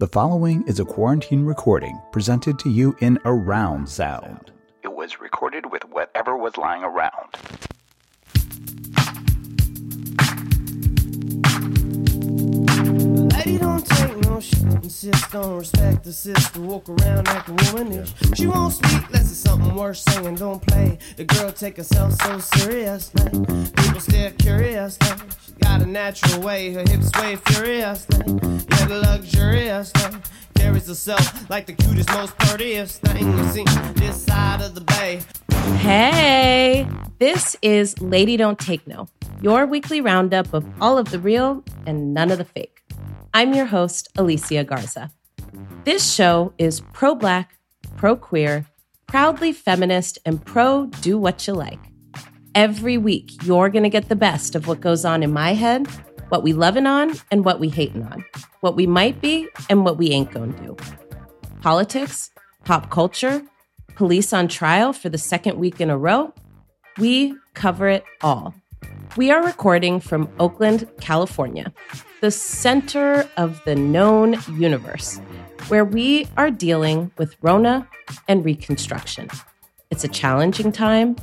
The 0.00 0.08
following 0.08 0.66
is 0.66 0.80
a 0.80 0.84
quarantine 0.86 1.44
recording 1.44 2.00
presented 2.10 2.58
to 2.60 2.70
you 2.70 2.96
in 3.00 3.18
around 3.26 3.86
sound. 3.86 4.50
It 4.82 4.94
was 4.94 5.20
recorded 5.20 5.70
with 5.70 5.84
whatever 5.90 6.38
was 6.38 6.56
lying 6.56 6.82
around. 6.82 7.36
Take 14.40 14.62
no 14.62 14.70
shit, 14.70 14.84
insist 14.84 15.34
on 15.34 15.58
respect 15.58 16.04
the 16.04 16.12
sister, 16.12 16.60
walk 16.60 16.88
around 16.88 17.26
like 17.26 17.48
a 17.48 17.52
womanish. 17.52 18.12
She 18.34 18.46
won't 18.46 18.72
speak 18.72 19.06
unless 19.06 19.30
it's 19.30 19.36
something 19.36 19.74
worth 19.74 19.98
saying, 19.98 20.36
don't 20.36 20.64
play. 20.66 20.98
The 21.16 21.24
girl 21.24 21.52
take 21.52 21.76
herself 21.76 22.12
so 22.22 22.38
seriously. 22.38 23.30
People 23.30 24.00
stare 24.00 24.30
curiously. 24.32 25.08
She 25.46 25.52
got 25.60 25.82
a 25.82 25.86
natural 25.86 26.42
way, 26.42 26.72
her 26.72 26.80
hips 26.88 27.08
sway 27.08 27.36
furiously. 27.36 28.24
Yeah, 28.26 28.86
the 28.86 29.00
luxuriously. 29.04 30.20
Carries 30.54 30.88
herself 30.88 31.48
like 31.48 31.66
the 31.66 31.72
cutest, 31.72 32.10
most 32.10 32.36
prettiest 32.38 33.00
thing 33.00 33.32
you 33.32 33.48
see 33.48 33.64
this 33.94 34.24
side 34.24 34.60
of 34.60 34.74
the 34.74 34.82
bay. 34.82 35.22
Hey, 35.78 36.86
this 37.18 37.56
is 37.62 37.98
Lady 38.00 38.36
Don't 38.36 38.58
Take 38.58 38.86
No, 38.86 39.08
your 39.40 39.66
weekly 39.66 40.00
roundup 40.00 40.52
of 40.52 40.66
all 40.80 40.98
of 40.98 41.10
the 41.10 41.18
real 41.18 41.64
and 41.86 42.12
none 42.12 42.30
of 42.30 42.38
the 42.38 42.44
fake. 42.44 42.79
I'm 43.32 43.54
your 43.54 43.66
host, 43.66 44.08
Alicia 44.16 44.64
Garza. 44.64 45.10
This 45.84 46.12
show 46.12 46.52
is 46.58 46.82
pro 46.92 47.14
black, 47.14 47.56
pro 47.96 48.16
queer, 48.16 48.66
proudly 49.06 49.52
feminist, 49.52 50.18
and 50.26 50.44
pro 50.44 50.86
do 51.00 51.16
what 51.16 51.46
you 51.46 51.54
like. 51.54 51.78
Every 52.56 52.98
week, 52.98 53.30
you're 53.44 53.68
going 53.68 53.84
to 53.84 53.88
get 53.88 54.08
the 54.08 54.16
best 54.16 54.56
of 54.56 54.66
what 54.66 54.80
goes 54.80 55.04
on 55.04 55.22
in 55.22 55.32
my 55.32 55.54
head, 55.54 55.86
what 56.30 56.42
we 56.42 56.52
loving 56.52 56.86
on, 56.86 57.12
and 57.30 57.44
what 57.44 57.60
we 57.60 57.68
hating 57.68 58.02
on, 58.02 58.24
what 58.62 58.74
we 58.74 58.86
might 58.86 59.20
be, 59.20 59.48
and 59.68 59.84
what 59.84 59.96
we 59.96 60.10
ain't 60.10 60.32
going 60.32 60.52
to 60.54 60.62
do. 60.62 60.76
Politics, 61.60 62.32
pop 62.64 62.90
culture, 62.90 63.42
police 63.94 64.32
on 64.32 64.48
trial 64.48 64.92
for 64.92 65.08
the 65.08 65.18
second 65.18 65.56
week 65.56 65.80
in 65.80 65.88
a 65.88 65.96
row. 65.96 66.34
We 66.98 67.36
cover 67.54 67.88
it 67.88 68.02
all. 68.22 68.54
We 69.16 69.32
are 69.32 69.44
recording 69.44 69.98
from 69.98 70.28
Oakland, 70.38 70.88
California, 71.00 71.72
the 72.20 72.30
center 72.30 73.28
of 73.36 73.60
the 73.64 73.74
known 73.74 74.36
universe, 74.52 75.18
where 75.66 75.84
we 75.84 76.28
are 76.36 76.48
dealing 76.48 77.10
with 77.18 77.36
Rona 77.42 77.88
and 78.28 78.44
Reconstruction. 78.44 79.28
It's 79.90 80.04
a 80.04 80.08
challenging 80.08 80.70
time. 80.70 81.16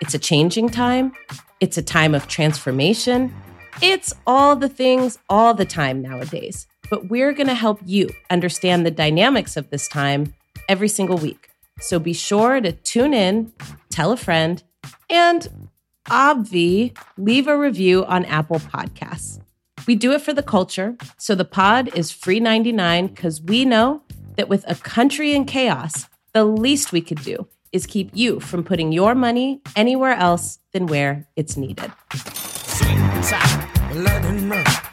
It's 0.00 0.14
a 0.14 0.18
changing 0.18 0.70
time. 0.70 1.12
It's 1.60 1.78
a 1.78 1.82
time 1.82 2.12
of 2.12 2.26
transformation. 2.26 3.32
It's 3.80 4.12
all 4.26 4.56
the 4.56 4.68
things 4.68 5.18
all 5.28 5.54
the 5.54 5.64
time 5.64 6.02
nowadays. 6.02 6.66
But 6.90 7.08
we're 7.08 7.32
going 7.32 7.46
to 7.46 7.54
help 7.54 7.80
you 7.84 8.10
understand 8.30 8.84
the 8.84 8.90
dynamics 8.90 9.56
of 9.56 9.70
this 9.70 9.86
time 9.86 10.34
every 10.68 10.88
single 10.88 11.18
week. 11.18 11.50
So 11.80 12.00
be 12.00 12.14
sure 12.14 12.60
to 12.60 12.72
tune 12.72 13.14
in, 13.14 13.52
tell 13.90 14.10
a 14.10 14.16
friend, 14.16 14.60
and 15.08 15.67
obvi, 16.08 16.96
leave 17.16 17.46
a 17.46 17.56
review 17.56 18.04
on 18.06 18.24
Apple 18.26 18.58
Podcasts. 18.58 19.40
We 19.86 19.94
do 19.94 20.12
it 20.12 20.22
for 20.22 20.34
the 20.34 20.42
culture, 20.42 20.96
so 21.16 21.34
the 21.34 21.44
pod 21.44 21.88
is 21.94 22.10
free 22.10 22.40
99 22.40 23.06
because 23.06 23.40
we 23.40 23.64
know 23.64 24.02
that 24.36 24.48
with 24.48 24.64
a 24.68 24.74
country 24.74 25.34
in 25.34 25.44
chaos, 25.44 26.06
the 26.32 26.44
least 26.44 26.92
we 26.92 27.00
could 27.00 27.22
do 27.22 27.46
is 27.72 27.86
keep 27.86 28.10
you 28.14 28.40
from 28.40 28.64
putting 28.64 28.92
your 28.92 29.14
money 29.14 29.60
anywhere 29.76 30.12
else 30.12 30.58
than 30.72 30.86
where 30.86 31.26
it's 31.36 31.56
needed. 31.56 31.92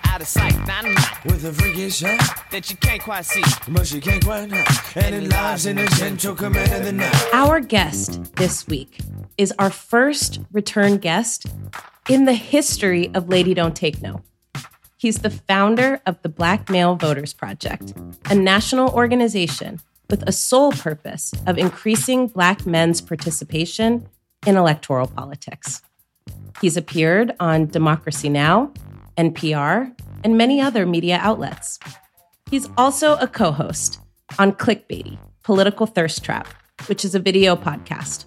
Out 0.08 0.22
of 0.22 0.28
sight, 0.28 0.56
dynamite 0.66 1.26
with 1.26 1.44
a 1.46 1.52
freaky 1.52 1.90
shot, 1.90 2.18
that 2.52 2.70
you 2.70 2.78
can't 2.78 3.02
quite 3.02 3.26
see. 3.26 3.44
but 3.70 3.86
she 3.86 4.00
can't 4.00 4.24
quite. 4.24 4.50
And 4.96 5.16
it 5.16 5.30
lies 5.30 5.66
in 5.66 5.76
the 5.76 5.88
gentle 5.98 6.36
command 6.36 6.72
of 6.72 6.86
the 6.86 6.94
night. 6.94 7.30
Our 7.34 7.60
guest 7.60 8.34
this 8.36 8.66
week 8.68 9.00
is 9.38 9.54
our 9.60 9.70
first 9.70 10.40
return 10.52 10.98
guest 10.98 11.46
in 12.10 12.26
the 12.26 12.34
history 12.34 13.10
of 13.14 13.30
Lady 13.30 13.54
Don't 13.54 13.76
Take 13.76 14.02
No. 14.02 14.22
He's 14.98 15.20
the 15.20 15.30
founder 15.30 16.02
of 16.06 16.22
the 16.22 16.30
Black 16.30 16.70
Male 16.70 16.96
Voters 16.96 17.34
Project, 17.34 17.94
a 18.30 18.36
national 18.36 18.90
organization 18.90 19.82
with 20.10 20.24
a 20.28 20.32
sole 20.32 20.72
purpose 20.72 21.34
of 21.46 21.58
increasing 21.58 22.28
Black 22.28 22.66
men's 22.66 23.02
participation 23.02 24.08
in 24.46 24.56
electoral 24.56 25.08
politics. 25.08 25.82
He's 26.62 26.78
appeared 26.78 27.36
on 27.40 27.68
Democracy 27.68 28.30
Now!, 28.30 28.72
NPR, 29.18 29.96
and 30.24 30.38
many 30.38 30.62
other 30.62 30.86
media 30.86 31.20
outlets. 31.22 31.80
He's 32.50 32.70
also 32.78 33.16
a 33.18 33.28
co 33.28 33.52
host 33.52 34.00
on 34.40 34.54
Clickbaity, 34.54 35.18
Political 35.44 35.88
Thirst 35.88 36.24
Trap, 36.24 36.48
which 36.88 37.04
is 37.04 37.16
a 37.16 37.20
video 37.20 37.56
podcast. 37.56 38.26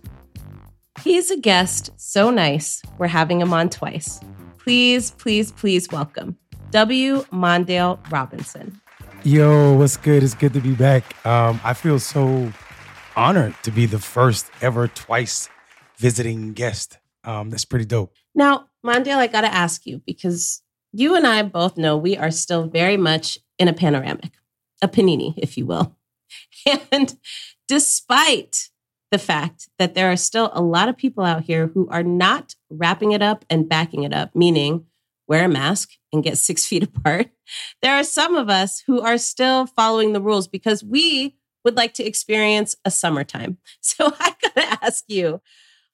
He's 1.03 1.31
a 1.31 1.37
guest 1.37 1.91
so 1.97 2.31
nice, 2.31 2.83
we're 2.99 3.07
having 3.07 3.41
him 3.41 3.53
on 3.53 3.71
twice. 3.71 4.21
Please, 4.59 5.13
please, 5.13 5.53
please 5.53 5.89
welcome 5.91 6.37
W. 6.71 7.23
Mondale 7.33 7.99
Robinson. 8.11 8.81
Yo, 9.25 9.75
what's 9.75 9.97
good? 9.97 10.23
It's 10.23 10.35
good 10.35 10.53
to 10.55 10.61
be 10.61 10.75
back. 10.75 11.25
Um, 11.27 11.61
I 11.65 11.73
feel 11.73 11.99
so 11.99 12.53
honored 13.17 13.55
to 13.63 13.71
be 13.71 13.87
the 13.87 13.99
first 13.99 14.51
ever 14.61 14.89
twice 14.89 15.49
visiting 15.97 16.53
guest. 16.53 16.99
Um, 17.25 17.51
that's 17.51 17.65
pretty 17.65 17.85
dope. 17.85 18.15
Now, 18.35 18.69
Mondale, 18.85 19.17
I 19.17 19.27
got 19.27 19.41
to 19.43 19.53
ask 19.53 19.87
you 19.87 20.03
because 20.07 20.63
you 20.93 21.17
and 21.17 21.27
I 21.27 21.43
both 21.43 21.77
know 21.77 21.97
we 21.97 22.17
are 22.17 22.31
still 22.31 22.67
very 22.67 22.97
much 22.97 23.39
in 23.59 23.69
a 23.69 23.73
panoramic, 23.73 24.33
a 24.83 24.89
panini, 24.89 25.35
if 25.37 25.57
you 25.57 25.67
will. 25.67 25.97
And 26.93 27.17
despite 27.67 28.69
the 29.11 29.19
fact 29.19 29.69
that 29.79 29.95
there 29.95 30.11
are 30.11 30.17
still 30.17 30.51
a 30.53 30.63
lot 30.63 30.89
of 30.89 30.97
people 30.97 31.25
out 31.25 31.45
here 31.45 31.69
who 31.69 31.89
are 31.89 32.03
not 32.03 32.55
wrapping 32.71 33.13
it 33.13 33.23
up 33.23 33.45
and 33.49 33.69
backing 33.69 34.05
it 34.05 34.13
up, 34.13 34.35
meaning 34.35 34.85
wear 35.27 35.45
a 35.45 35.49
mask 35.49 35.91
and 36.13 36.25
get 36.25 36.39
six 36.39 36.67
feet 36.67 36.83
apart, 36.83 37.31
there 37.83 37.95
are 37.95 38.05
some 38.05 38.35
of 38.35 38.49
us 38.49 38.83
who 38.87 39.01
are 39.01 39.19
still 39.19 39.67
following 39.67 40.13
the 40.13 40.21
rules 40.21 40.49
because 40.49 40.83
we 40.85 41.37
would 41.65 41.77
like 41.77 41.95
to 41.95 42.05
experience 42.05 42.77
a 42.85 42.91
summertime. 42.91 43.59
So 43.81 44.13
I 44.19 44.35
got 44.43 44.55
to 44.55 44.85
ask 44.85 45.05
you, 45.09 45.41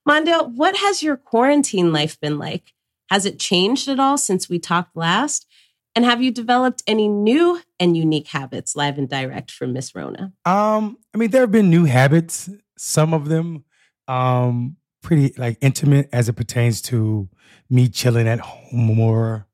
Mondale, 0.08 0.52
what 0.54 0.76
has 0.76 1.02
your 1.02 1.16
quarantine 1.16 1.92
life 1.92 2.20
been 2.20 2.38
like? 2.38 2.74
Has 3.10 3.24
it 3.24 3.38
changed 3.38 3.88
at 3.88 4.00
all 4.00 4.18
since 4.18 4.48
we 4.48 4.58
talked 4.58 4.96
last? 4.96 5.46
And 5.94 6.04
have 6.04 6.22
you 6.22 6.30
developed 6.30 6.82
any 6.86 7.08
new 7.08 7.60
and 7.78 7.96
unique 7.96 8.28
habits 8.28 8.74
live 8.74 8.98
and 8.98 9.08
direct 9.08 9.50
from 9.50 9.72
Miss 9.72 9.94
Rona? 9.94 10.32
Um, 10.44 10.98
I 11.14 11.18
mean, 11.18 11.30
there 11.30 11.42
have 11.42 11.52
been 11.52 11.70
new 11.70 11.84
habits. 11.84 12.50
Some 12.76 13.14
of 13.14 13.28
them, 13.28 13.64
um, 14.08 14.76
pretty 15.02 15.34
like 15.38 15.58
intimate 15.60 16.08
as 16.12 16.28
it 16.28 16.32
pertains 16.32 16.80
to 16.82 17.28
me 17.70 17.88
chilling 17.88 18.26
at 18.26 18.40
home 18.40 18.68
more. 18.72 19.46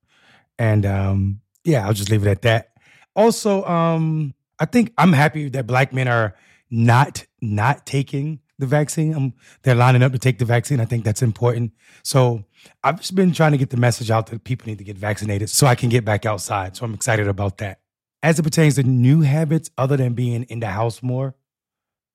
And 0.59 0.87
um, 0.87 1.41
yeah, 1.65 1.87
I'll 1.87 1.93
just 1.93 2.11
leave 2.11 2.27
it 2.27 2.31
at 2.31 2.43
that. 2.43 2.73
Also, 3.17 3.65
um, 3.65 4.35
I 4.59 4.65
think 4.67 4.93
I'm 4.97 5.13
happy 5.13 5.49
that 5.51 5.67
black 5.67 5.93
men 5.93 6.09
are 6.09 6.35
not 6.71 7.27
not 7.41 7.85
taking 7.85 8.41
the 8.59 8.67
vaccine. 8.67 9.15
Um, 9.15 9.35
they're 9.63 9.75
lining 9.75 10.03
up 10.03 10.13
to 10.13 10.19
take 10.19 10.39
the 10.39 10.45
vaccine. 10.45 10.81
I 10.81 10.85
think 10.85 11.05
that's 11.05 11.23
important. 11.23 11.73
So 12.05 12.45
I've 12.85 12.99
just 12.99 13.15
been 13.15 13.33
trying 13.33 13.53
to 13.53 13.59
get 13.59 13.71
the 13.71 13.77
message 13.77 14.11
out 14.11 14.27
that 14.29 14.45
people 14.45 14.69
need 14.69 14.79
to 14.79 14.85
get 14.85 14.97
vaccinated 14.97 15.51
so 15.51 15.67
I 15.67 15.75
can 15.75 15.89
get 15.89 16.05
back 16.05 16.27
outside. 16.27 16.77
So 16.77 16.85
I'm 16.85 16.95
excited 16.95 17.27
about 17.27 17.59
that. 17.59 17.81
As 18.23 18.39
it 18.39 18.43
pertains 18.43 18.75
to 18.75 18.83
new 18.83 19.23
habits, 19.23 19.71
other 19.79 19.97
than 19.97 20.13
being 20.13 20.45
in 20.45 20.61
the 20.61 20.67
house 20.67 21.03
more, 21.03 21.35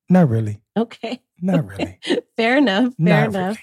not 0.10 0.30
really. 0.30 0.62
Okay. 0.78 1.22
Not 1.42 1.66
really. 1.70 2.00
Fair 2.38 2.58
enough. 2.58 2.94
Fair 2.96 2.96
Not 2.98 3.30
enough. 3.30 3.56
really. 3.56 3.60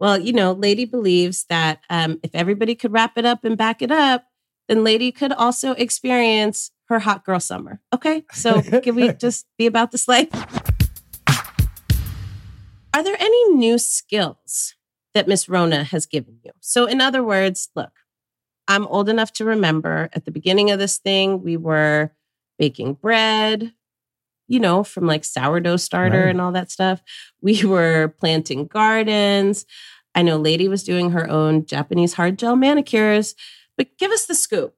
Well, 0.00 0.18
you 0.18 0.32
know, 0.32 0.52
Lady 0.52 0.84
believes 0.84 1.44
that 1.48 1.80
um, 1.88 2.18
if 2.22 2.34
everybody 2.34 2.74
could 2.74 2.92
wrap 2.92 3.16
it 3.16 3.24
up 3.24 3.44
and 3.44 3.56
back 3.56 3.80
it 3.80 3.90
up, 3.90 4.24
then 4.68 4.84
Lady 4.84 5.12
could 5.12 5.32
also 5.32 5.72
experience 5.72 6.70
her 6.88 6.98
hot 6.98 7.24
girl 7.24 7.40
summer. 7.40 7.80
Okay. 7.92 8.24
So 8.32 8.60
can 8.62 8.94
we 8.94 9.12
just 9.20 9.46
be 9.56 9.66
about 9.66 9.92
this 9.92 10.08
life? 10.08 10.28
Are 12.94 13.02
there 13.02 13.16
any 13.18 13.54
new 13.54 13.78
skills 13.78 14.74
that 15.14 15.26
Miss 15.26 15.48
Rona 15.48 15.84
has 15.84 16.06
given 16.06 16.38
you? 16.44 16.52
So, 16.60 16.86
in 16.86 17.00
other 17.00 17.24
words, 17.24 17.68
look, 17.74 17.90
I'm 18.68 18.86
old 18.86 19.08
enough 19.08 19.32
to 19.34 19.44
remember 19.44 20.08
at 20.12 20.24
the 20.24 20.30
beginning 20.30 20.70
of 20.70 20.78
this 20.78 20.98
thing, 20.98 21.42
we 21.42 21.56
were 21.56 22.12
baking 22.58 22.94
bread, 22.94 23.72
you 24.48 24.60
know, 24.60 24.84
from 24.84 25.06
like 25.06 25.24
sourdough 25.24 25.76
starter 25.76 26.20
Right. 26.24 26.30
and 26.30 26.40
all 26.40 26.52
that 26.52 26.70
stuff. 26.70 27.00
We 27.40 27.64
were 27.74 28.14
planting 28.18 28.66
gardens. 28.66 29.64
I 30.14 30.22
know 30.22 30.36
Lady 30.36 30.68
was 30.68 30.84
doing 30.84 31.10
her 31.10 31.28
own 31.28 31.66
Japanese 31.66 32.14
hard 32.14 32.38
gel 32.38 32.56
manicures, 32.56 33.34
but 33.76 33.88
give 33.98 34.10
us 34.12 34.26
the 34.26 34.34
scoop 34.34 34.74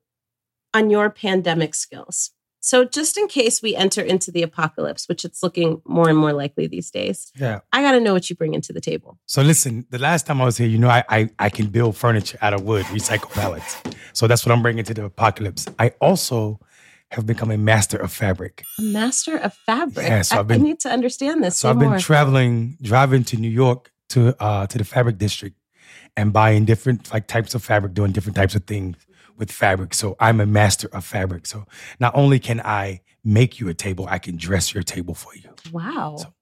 on 0.73 0.91
your 0.91 1.11
pandemic 1.11 1.75
skills. 1.75 2.31
So, 2.61 2.85
just 2.85 3.17
in 3.17 3.29
case 3.29 3.63
we 3.63 3.77
enter 3.77 4.01
into 4.03 4.33
the 4.33 4.43
apocalypse, 4.43 5.09
which 5.09 5.25
it's 5.25 5.41
looking 5.41 5.81
more 5.87 6.09
and 6.09 6.19
more 6.19 6.33
likely 6.33 6.67
these 6.67 6.91
days, 6.91 7.31
Yeah. 7.39 7.61
I 7.73 7.81
got 7.81 7.93
to 7.93 8.01
know 8.01 8.12
what 8.12 8.29
you 8.29 8.35
bring 8.35 8.55
into 8.55 8.73
the 8.73 8.81
table. 8.81 9.19
So 9.27 9.41
listen, 9.43 9.87
the 9.91 9.99
last 9.99 10.27
time 10.27 10.41
I 10.41 10.45
was 10.47 10.57
here, 10.59 10.67
you 10.67 10.79
know, 10.79 10.89
I, 10.89 11.05
I 11.09 11.31
I 11.39 11.49
can 11.49 11.67
build 11.69 11.97
furniture 11.97 12.39
out 12.43 12.55
of 12.55 12.62
wood, 12.62 12.85
recycle 12.87 13.31
pallets. 13.31 13.77
So 14.15 14.27
that's 14.27 14.45
what 14.45 14.53
I'm 14.53 14.62
bringing 14.62 14.85
to 14.85 14.95
the 14.95 15.05
apocalypse. 15.05 15.67
I 15.79 15.91
also 16.01 16.59
have 17.12 17.26
become 17.26 17.50
a 17.50 17.58
master 17.58 17.97
of 17.97 18.12
fabric. 18.12 18.64
A 18.79 18.82
master 18.82 19.37
of 19.37 19.55
fabric. 19.67 20.06
Yeah, 20.06 20.23
so 20.23 20.37
I, 20.37 20.38
I've 20.41 20.49
been- 20.49 20.61
I 20.61 20.64
need 20.64 20.81
to 20.81 20.91
understand 20.91 21.43
this. 21.44 21.56
So 21.58 21.70
I've 21.70 21.79
been 21.79 21.91
more. 21.91 21.99
traveling, 21.99 22.76
driving 22.82 23.25
to 23.25 23.37
New 23.37 23.50
York 23.50 23.91
to 24.11 24.41
uh 24.43 24.67
to 24.69 24.79
the 24.79 24.85
fabric 24.85 25.19
district 25.19 25.56
and 26.17 26.32
buying 26.32 26.64
different 26.64 27.12
like 27.12 27.26
types 27.26 27.55
of 27.55 27.62
fabric, 27.64 27.94
doing 27.94 28.12
different 28.12 28.37
types 28.37 28.55
of 28.55 28.64
things 28.64 28.97
with 29.37 29.50
fabric. 29.53 29.94
So 29.94 30.17
I'm 30.20 30.41
a 30.41 30.47
master 30.47 30.88
of 30.93 31.05
fabric. 31.05 31.47
So 31.47 31.67
not 32.00 32.14
only 32.14 32.38
can 32.38 32.61
I 32.61 33.00
make 33.25 33.59
you 33.61 33.69
a 33.69 33.75
table, 33.75 34.06
I 34.09 34.19
can 34.19 34.37
dress 34.37 34.73
your 34.75 34.82
table 34.82 35.14
for 35.14 35.35
you. 35.35 35.50
wow. 35.73 36.17
So- 36.19 36.32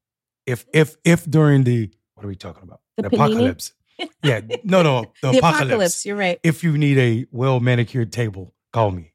If 0.46 0.66
if 0.72 0.96
if 1.04 1.24
during 1.28 1.64
the 1.64 1.90
what 2.14 2.24
are 2.24 2.28
we 2.28 2.36
talking 2.36 2.62
about? 2.62 2.80
The 2.96 3.04
panini? 3.04 3.14
apocalypse. 3.14 3.72
yeah, 4.22 4.40
no, 4.64 4.82
no, 4.82 5.12
the, 5.22 5.30
the 5.32 5.38
apocalypse. 5.38 5.60
apocalypse. 5.62 6.06
You're 6.06 6.16
right. 6.16 6.38
If 6.42 6.62
you 6.64 6.76
need 6.78 6.98
a 6.98 7.26
well 7.32 7.60
manicured 7.60 8.12
table, 8.12 8.54
call 8.74 8.90
me. 8.90 9.12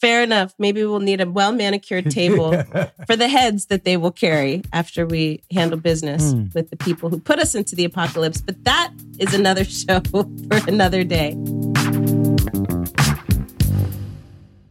Fair 0.00 0.22
enough. 0.22 0.54
Maybe 0.58 0.84
we'll 0.84 1.00
need 1.00 1.20
a 1.20 1.28
well 1.28 1.52
manicured 1.52 2.10
table 2.10 2.52
for 3.06 3.16
the 3.16 3.28
heads 3.28 3.66
that 3.66 3.84
they 3.84 3.96
will 3.96 4.12
carry 4.12 4.62
after 4.72 5.04
we 5.04 5.42
handle 5.52 5.78
business 5.78 6.32
Hmm. 6.32 6.44
with 6.54 6.70
the 6.70 6.76
people 6.76 7.10
who 7.10 7.18
put 7.18 7.38
us 7.40 7.54
into 7.56 7.74
the 7.74 7.84
apocalypse. 7.84 8.40
But 8.40 8.64
that 8.64 8.92
is 9.18 9.34
another 9.34 9.64
show 9.80 10.00
for 10.12 10.24
another 10.68 11.02
day. 11.04 11.34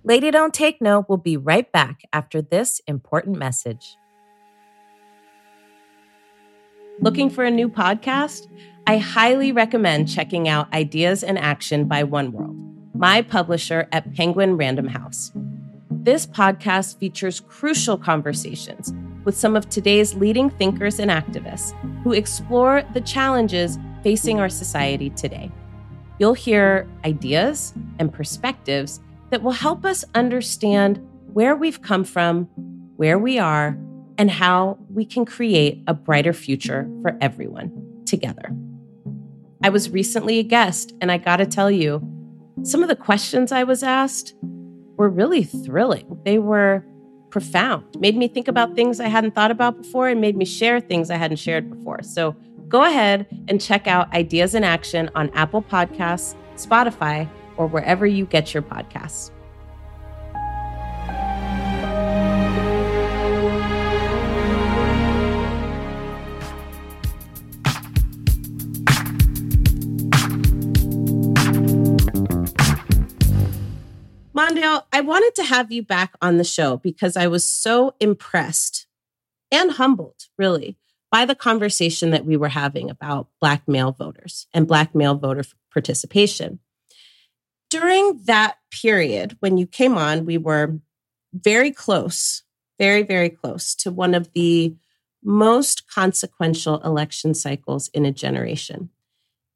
Lady 0.03 0.31
Don't 0.31 0.53
Take 0.53 0.81
No 0.81 1.05
will 1.07 1.17
be 1.17 1.37
right 1.37 1.71
back 1.71 2.01
after 2.13 2.41
this 2.41 2.81
important 2.87 3.37
message. 3.37 3.95
Looking 7.01 7.29
for 7.29 7.43
a 7.43 7.51
new 7.51 7.69
podcast? 7.69 8.47
I 8.87 8.97
highly 8.97 9.51
recommend 9.51 10.09
checking 10.09 10.47
out 10.47 10.73
Ideas 10.73 11.21
in 11.23 11.37
Action 11.37 11.85
by 11.87 12.03
One 12.03 12.31
World, 12.31 12.57
my 12.99 13.21
publisher 13.21 13.87
at 13.93 14.13
Penguin 14.13 14.57
Random 14.57 14.85
House. 14.85 15.31
This 15.89 16.27
podcast 16.27 16.99
features 16.99 17.39
crucial 17.39 17.97
conversations 17.97 18.93
with 19.23 19.37
some 19.37 19.55
of 19.55 19.69
today's 19.69 20.15
leading 20.15 20.49
thinkers 20.49 20.99
and 20.99 21.09
activists 21.09 21.71
who 22.03 22.11
explore 22.11 22.83
the 22.93 22.99
challenges 22.99 23.79
facing 24.03 24.41
our 24.41 24.49
society 24.49 25.11
today. 25.11 25.49
You'll 26.19 26.33
hear 26.33 26.89
ideas 27.05 27.73
and 27.99 28.11
perspectives 28.11 28.99
that 29.29 29.43
will 29.43 29.53
help 29.53 29.85
us 29.85 30.03
understand 30.13 30.99
where 31.31 31.55
we've 31.55 31.81
come 31.81 32.03
from, 32.03 32.49
where 32.97 33.17
we 33.17 33.39
are, 33.39 33.77
and 34.17 34.29
how 34.29 34.77
we 34.93 35.05
can 35.05 35.23
create 35.23 35.81
a 35.87 35.93
brighter 35.93 36.33
future 36.33 36.85
for 37.01 37.17
everyone 37.21 38.03
together. 38.05 38.53
I 39.63 39.69
was 39.69 39.89
recently 39.89 40.39
a 40.39 40.43
guest, 40.43 40.93
and 40.99 41.09
I 41.09 41.17
gotta 41.17 41.45
tell 41.45 41.71
you, 41.71 42.05
some 42.63 42.83
of 42.83 42.89
the 42.89 42.95
questions 42.95 43.51
I 43.51 43.63
was 43.63 43.83
asked 43.83 44.35
were 44.97 45.09
really 45.09 45.43
thrilling. 45.43 46.19
They 46.25 46.39
were 46.39 46.83
profound, 47.29 47.85
made 47.99 48.17
me 48.17 48.27
think 48.27 48.47
about 48.47 48.75
things 48.75 48.99
I 48.99 49.07
hadn't 49.07 49.35
thought 49.35 49.51
about 49.51 49.81
before, 49.81 50.09
and 50.09 50.19
made 50.19 50.35
me 50.35 50.45
share 50.45 50.79
things 50.79 51.09
I 51.09 51.15
hadn't 51.15 51.37
shared 51.37 51.69
before. 51.69 52.01
So 52.03 52.35
go 52.67 52.83
ahead 52.83 53.27
and 53.47 53.61
check 53.61 53.87
out 53.87 54.13
Ideas 54.13 54.55
in 54.55 54.63
Action 54.63 55.09
on 55.15 55.29
Apple 55.31 55.61
Podcasts, 55.61 56.35
Spotify, 56.55 57.29
or 57.55 57.67
wherever 57.67 58.05
you 58.05 58.25
get 58.25 58.53
your 58.53 58.63
podcasts. 58.63 59.31
I 74.57 75.01
wanted 75.01 75.35
to 75.35 75.43
have 75.43 75.71
you 75.71 75.83
back 75.83 76.13
on 76.21 76.37
the 76.37 76.43
show 76.43 76.77
because 76.77 77.15
I 77.15 77.27
was 77.27 77.43
so 77.43 77.95
impressed 77.99 78.87
and 79.51 79.71
humbled, 79.71 80.27
really, 80.37 80.77
by 81.11 81.25
the 81.25 81.35
conversation 81.35 82.11
that 82.11 82.25
we 82.25 82.37
were 82.37 82.49
having 82.49 82.89
about 82.89 83.27
Black 83.39 83.67
male 83.67 83.91
voters 83.91 84.47
and 84.53 84.67
Black 84.67 84.93
male 84.95 85.15
voter 85.15 85.43
participation. 85.71 86.59
During 87.69 88.21
that 88.25 88.57
period, 88.71 89.37
when 89.39 89.57
you 89.57 89.67
came 89.67 89.97
on, 89.97 90.25
we 90.25 90.37
were 90.37 90.79
very 91.33 91.71
close, 91.71 92.43
very, 92.79 93.03
very 93.03 93.29
close 93.29 93.75
to 93.75 93.91
one 93.91 94.15
of 94.15 94.33
the 94.33 94.75
most 95.23 95.87
consequential 95.87 96.79
election 96.81 97.33
cycles 97.33 97.89
in 97.89 98.05
a 98.05 98.11
generation. 98.11 98.89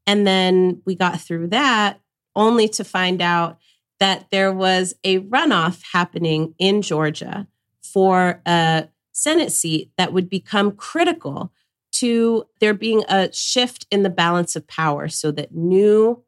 And 0.06 0.28
then 0.28 0.82
we 0.86 0.96
got 0.96 1.22
through 1.22 1.48
that 1.48 2.00
only 2.36 2.68
to 2.68 2.84
find 2.84 3.22
out 3.22 3.58
that 4.04 4.28
there 4.32 4.52
was 4.52 4.94
a 5.06 5.20
runoff 5.20 5.82
happening 5.94 6.54
in 6.60 6.82
Georgia 6.82 7.48
for 7.82 8.42
a 8.46 8.90
Senate 9.14 9.54
seat 9.54 9.92
that 9.98 10.12
would 10.12 10.30
become 10.30 10.74
critical 10.74 11.54
to 11.94 12.44
there 12.60 12.74
being 12.74 13.06
a 13.08 13.32
shift 13.32 13.88
in 13.90 14.04
the 14.04 14.10
balance 14.10 14.58
of 14.58 14.68
power 14.68 15.08
so 15.08 15.32
that 15.32 15.56
new 15.56 16.22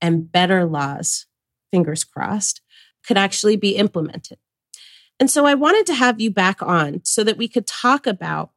and 0.00 0.32
better 0.32 0.64
laws, 0.64 1.26
fingers 1.70 2.02
crossed, 2.02 2.60
could 3.06 3.16
actually 3.16 3.54
be 3.54 3.76
implemented. 3.76 4.38
And 5.20 5.30
so 5.30 5.46
I 5.46 5.54
wanted 5.54 5.86
to 5.86 5.94
have 5.94 6.20
you 6.20 6.32
back 6.32 6.60
on 6.60 7.04
so 7.04 7.22
that 7.22 7.38
we 7.38 7.46
could 7.46 7.68
talk 7.68 8.04
about 8.04 8.50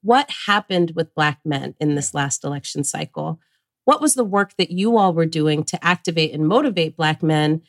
what 0.00 0.30
happened 0.46 0.92
with 0.94 1.12
Black 1.16 1.40
men 1.44 1.74
in 1.80 1.96
this 1.96 2.14
last 2.14 2.44
election 2.44 2.84
cycle. 2.84 3.40
What 3.84 4.00
was 4.00 4.14
the 4.14 4.24
work 4.24 4.54
that 4.56 4.70
you 4.70 4.96
all 4.96 5.14
were 5.14 5.26
doing 5.26 5.64
to 5.64 5.84
activate 5.84 6.32
and 6.32 6.46
motivate 6.46 6.96
Black 6.96 7.22
men? 7.22 7.62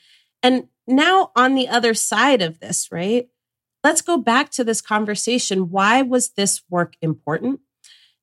And 0.44 0.68
now, 0.88 1.32
on 1.36 1.56
the 1.56 1.68
other 1.68 1.94
side 1.94 2.42
of 2.42 2.60
this, 2.60 2.90
right? 2.92 3.28
Let's 3.84 4.02
go 4.02 4.18
back 4.18 4.50
to 4.52 4.64
this 4.64 4.82
conversation. 4.82 5.70
Why 5.70 6.02
was 6.02 6.32
this 6.32 6.62
work 6.70 6.96
important? 7.02 7.62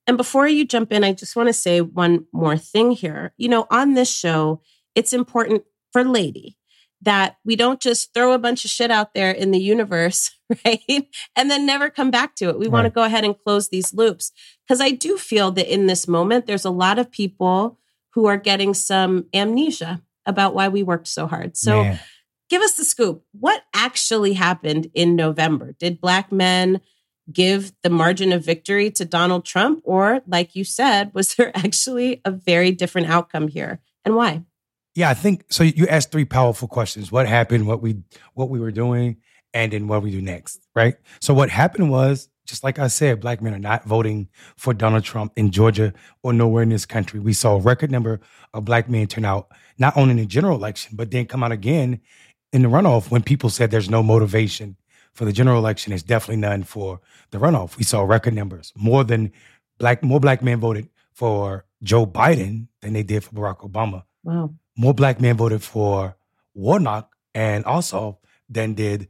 And 0.07 0.17
before 0.17 0.47
you 0.49 0.65
jump 0.65 0.93
in, 0.93 1.05
I 1.05 1.13
just 1.13 1.37
want 1.37 1.49
to 1.49 1.53
say 1.53 1.81
one 1.81 2.27
more 2.33 2.57
thing 2.57 2.93
here. 2.93 3.33
You 3.37 3.49
know, 3.49 3.67
on 3.71 3.95
this 3.95 4.15
show, 4.15 4.63
it's 4.95 5.13
important 5.13 5.65
for 5.93 6.05
Lady 6.05 6.58
that 7.03 7.37
we 7.45 7.55
don't 7.57 7.81
just 7.81 8.13
throw 8.13 8.33
a 8.33 8.39
bunch 8.39 8.65
of 8.65 8.71
shit 8.71 8.91
out 8.91 9.15
there 9.15 9.31
in 9.31 9.51
the 9.51 9.61
universe, 9.61 10.33
right? 10.65 11.09
And 11.37 11.51
then 11.51 11.67
never 11.67 11.91
come 11.91 12.11
back 12.11 12.35
to 12.37 12.49
it. 12.49 12.59
We 12.59 12.69
want 12.69 12.87
to 12.87 12.91
go 12.91 13.03
ahead 13.03 13.25
and 13.25 13.39
close 13.39 13.69
these 13.69 13.95
loops. 13.95 14.33
Because 14.67 14.81
I 14.81 14.91
do 14.91 15.17
feel 15.17 15.51
that 15.53 15.73
in 15.73 15.87
this 15.87 16.09
moment, 16.09 16.47
there's 16.47 16.65
a 16.65 16.71
lot 16.71 16.99
of 16.99 17.11
people 17.11 17.79
who 18.15 18.27
are 18.27 18.37
getting 18.37 18.75
some 18.75 19.27
amnesia 19.33 20.03
about 20.27 20.55
why 20.55 20.69
we 20.69 20.83
worked 20.83 21.09
so 21.09 21.27
hard. 21.27 21.57
So, 21.57 21.83
Man. 21.83 22.01
give 22.51 22.63
us 22.63 22.75
the 22.75 22.85
scoop. 22.85 23.25
What 23.33 23.63
actually 23.73 24.33
happened 24.35 24.91
in 24.93 25.15
November? 25.15 25.75
Did 25.79 26.01
black 26.01 26.33
men 26.33 26.81
give 27.33 27.73
the 27.83 27.91
margin 27.91 28.33
of 28.33 28.45
victory 28.45 28.91
to 28.93 29.05
Donald 29.05 29.45
Trump? 29.45 29.83
Or, 29.85 30.21
like 30.27 30.57
you 30.57 30.65
said, 30.65 31.13
was 31.15 31.35
there 31.37 31.53
actually 31.57 32.21
a 32.25 32.31
very 32.31 32.73
different 32.73 33.09
outcome 33.09 33.49
here? 33.49 33.81
And 34.05 34.17
why? 34.17 34.43
Yeah, 34.99 35.11
I 35.11 35.15
think 35.15 35.45
so. 35.49 35.63
You 35.63 35.87
asked 35.87 36.11
three 36.11 36.25
powerful 36.25 36.67
questions: 36.67 37.13
what 37.13 37.29
happened, 37.29 37.69
what 37.69 37.81
we 37.81 38.03
what 38.35 38.51
we 38.51 38.59
were 38.59 38.73
doing, 38.73 39.19
and 39.55 39.73
then 39.73 39.87
what 39.87 40.03
we 40.03 40.11
do 40.11 40.21
next. 40.21 40.67
Right. 40.75 40.97
So 41.21 41.33
what 41.33 41.51
happened 41.51 41.89
was, 41.89 42.29
just 42.47 42.65
like 42.65 42.81
I 42.81 42.89
said, 42.89 43.21
black 43.21 43.41
men 43.41 43.55
are 43.55 43.61
not 43.61 43.85
voting 43.85 44.29
for 44.57 44.75
Donald 44.75 45.05
Trump 45.05 45.35
in 45.37 45.53
Georgia 45.53 45.95
or 46.25 46.33
nowhere 46.33 46.65
in 46.65 46.71
this 46.71 46.85
country. 46.85 47.21
We 47.21 47.33
saw 47.33 47.55
a 47.55 47.61
record 47.61 47.93
number 47.93 48.19
of 48.53 48.65
black 48.65 48.89
men 48.89 49.07
turn 49.07 49.25
out 49.25 49.53
not 49.79 49.97
only 49.97 50.11
in 50.11 50.17
the 50.17 50.27
general 50.27 50.57
election, 50.57 50.97
but 50.97 51.13
then 51.13 51.27
come 51.27 51.45
out 51.45 51.53
again 51.53 52.01
in 52.53 52.63
the 52.63 52.69
runoff 52.69 53.09
when 53.09 53.23
people 53.23 53.51
said 53.51 53.71
there's 53.71 53.89
no 53.89 54.03
motivation 54.03 54.77
for 55.13 55.25
the 55.25 55.33
general 55.33 55.59
election. 55.59 55.93
There's 55.93 56.03
definitely 56.03 56.41
none 56.41 56.65
for 56.65 57.01
the 57.31 57.39
runoff. 57.39 57.77
We 57.77 57.85
saw 57.85 58.03
record 58.03 58.35
numbers. 58.35 58.73
More 58.75 59.05
than 59.05 59.31
black 59.79 60.03
more 60.03 60.19
black 60.19 60.43
men 60.43 60.59
voted 60.59 60.89
for 61.13 61.67
Joe 61.85 62.05
Biden 62.05 62.67
than 62.83 62.95
they 62.95 63.05
did 63.05 63.23
for 63.23 63.37
Barack 63.37 63.59
Obama 63.61 64.03
Wow. 64.25 64.55
More 64.79 64.95
black 64.95 65.21
men 65.21 65.37
voted 65.37 65.63
for 65.63 66.17
Warnock 66.55 67.11
and 67.35 67.65
also 67.67 68.19
than 68.49 68.73
did 68.75 69.09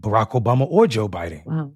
Barack 0.00 0.30
Obama 0.30 0.66
or 0.70 0.86
Joe 0.86 1.08
Biden. 1.08 1.44
Wow. 1.44 1.72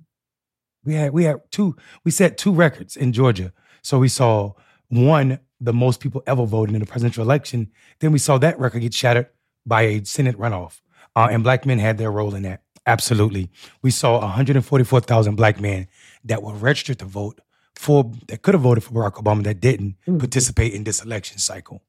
We 0.85 0.95
had 0.95 1.13
we 1.13 1.25
had 1.25 1.41
two 1.51 1.77
we 2.05 2.11
set 2.11 2.39
two 2.39 2.53
records 2.53 2.97
in 2.97 3.13
Georgia. 3.13 3.53
So 3.83 3.99
we 3.99 4.09
saw 4.09 4.53
one 4.89 5.39
the 5.61 5.73
most 5.73 6.01
people 6.01 6.23
ever 6.27 6.45
voted 6.47 6.75
in 6.75 6.81
the 6.81 6.87
presidential 6.87 7.23
election. 7.23 7.71
Then 8.01 8.13
we 8.13 8.19
saw 8.19 8.39
that 8.39 8.59
record 8.59 8.81
get 8.81 8.95
shattered 8.95 9.29
by 9.67 9.83
a 9.83 10.05
Senate 10.05 10.37
runoff, 10.39 10.81
uh, 11.15 11.29
and 11.31 11.43
black 11.45 11.67
men 11.67 11.79
had 11.79 11.99
their 11.99 12.11
role 12.11 12.35
in 12.35 12.43
that. 12.43 12.63
Absolutely, 12.85 13.49
we 13.83 13.93
saw 13.93 14.19
144,000 14.21 15.37
black 15.37 15.61
men 15.61 15.87
that 16.25 16.43
were 16.43 16.53
registered 16.55 16.99
to 16.99 17.05
vote 17.05 17.41
for 17.77 18.11
that 18.27 18.43
could 18.43 18.55
have 18.55 18.63
voted 18.63 18.83
for 18.83 18.93
Barack 18.93 19.23
Obama 19.23 19.45
that 19.45 19.61
didn't 19.61 19.95
Mhm. 20.09 20.19
participate 20.19 20.73
in 20.73 20.83
this 20.85 21.01
election 21.05 21.39
cycle. 21.39 21.83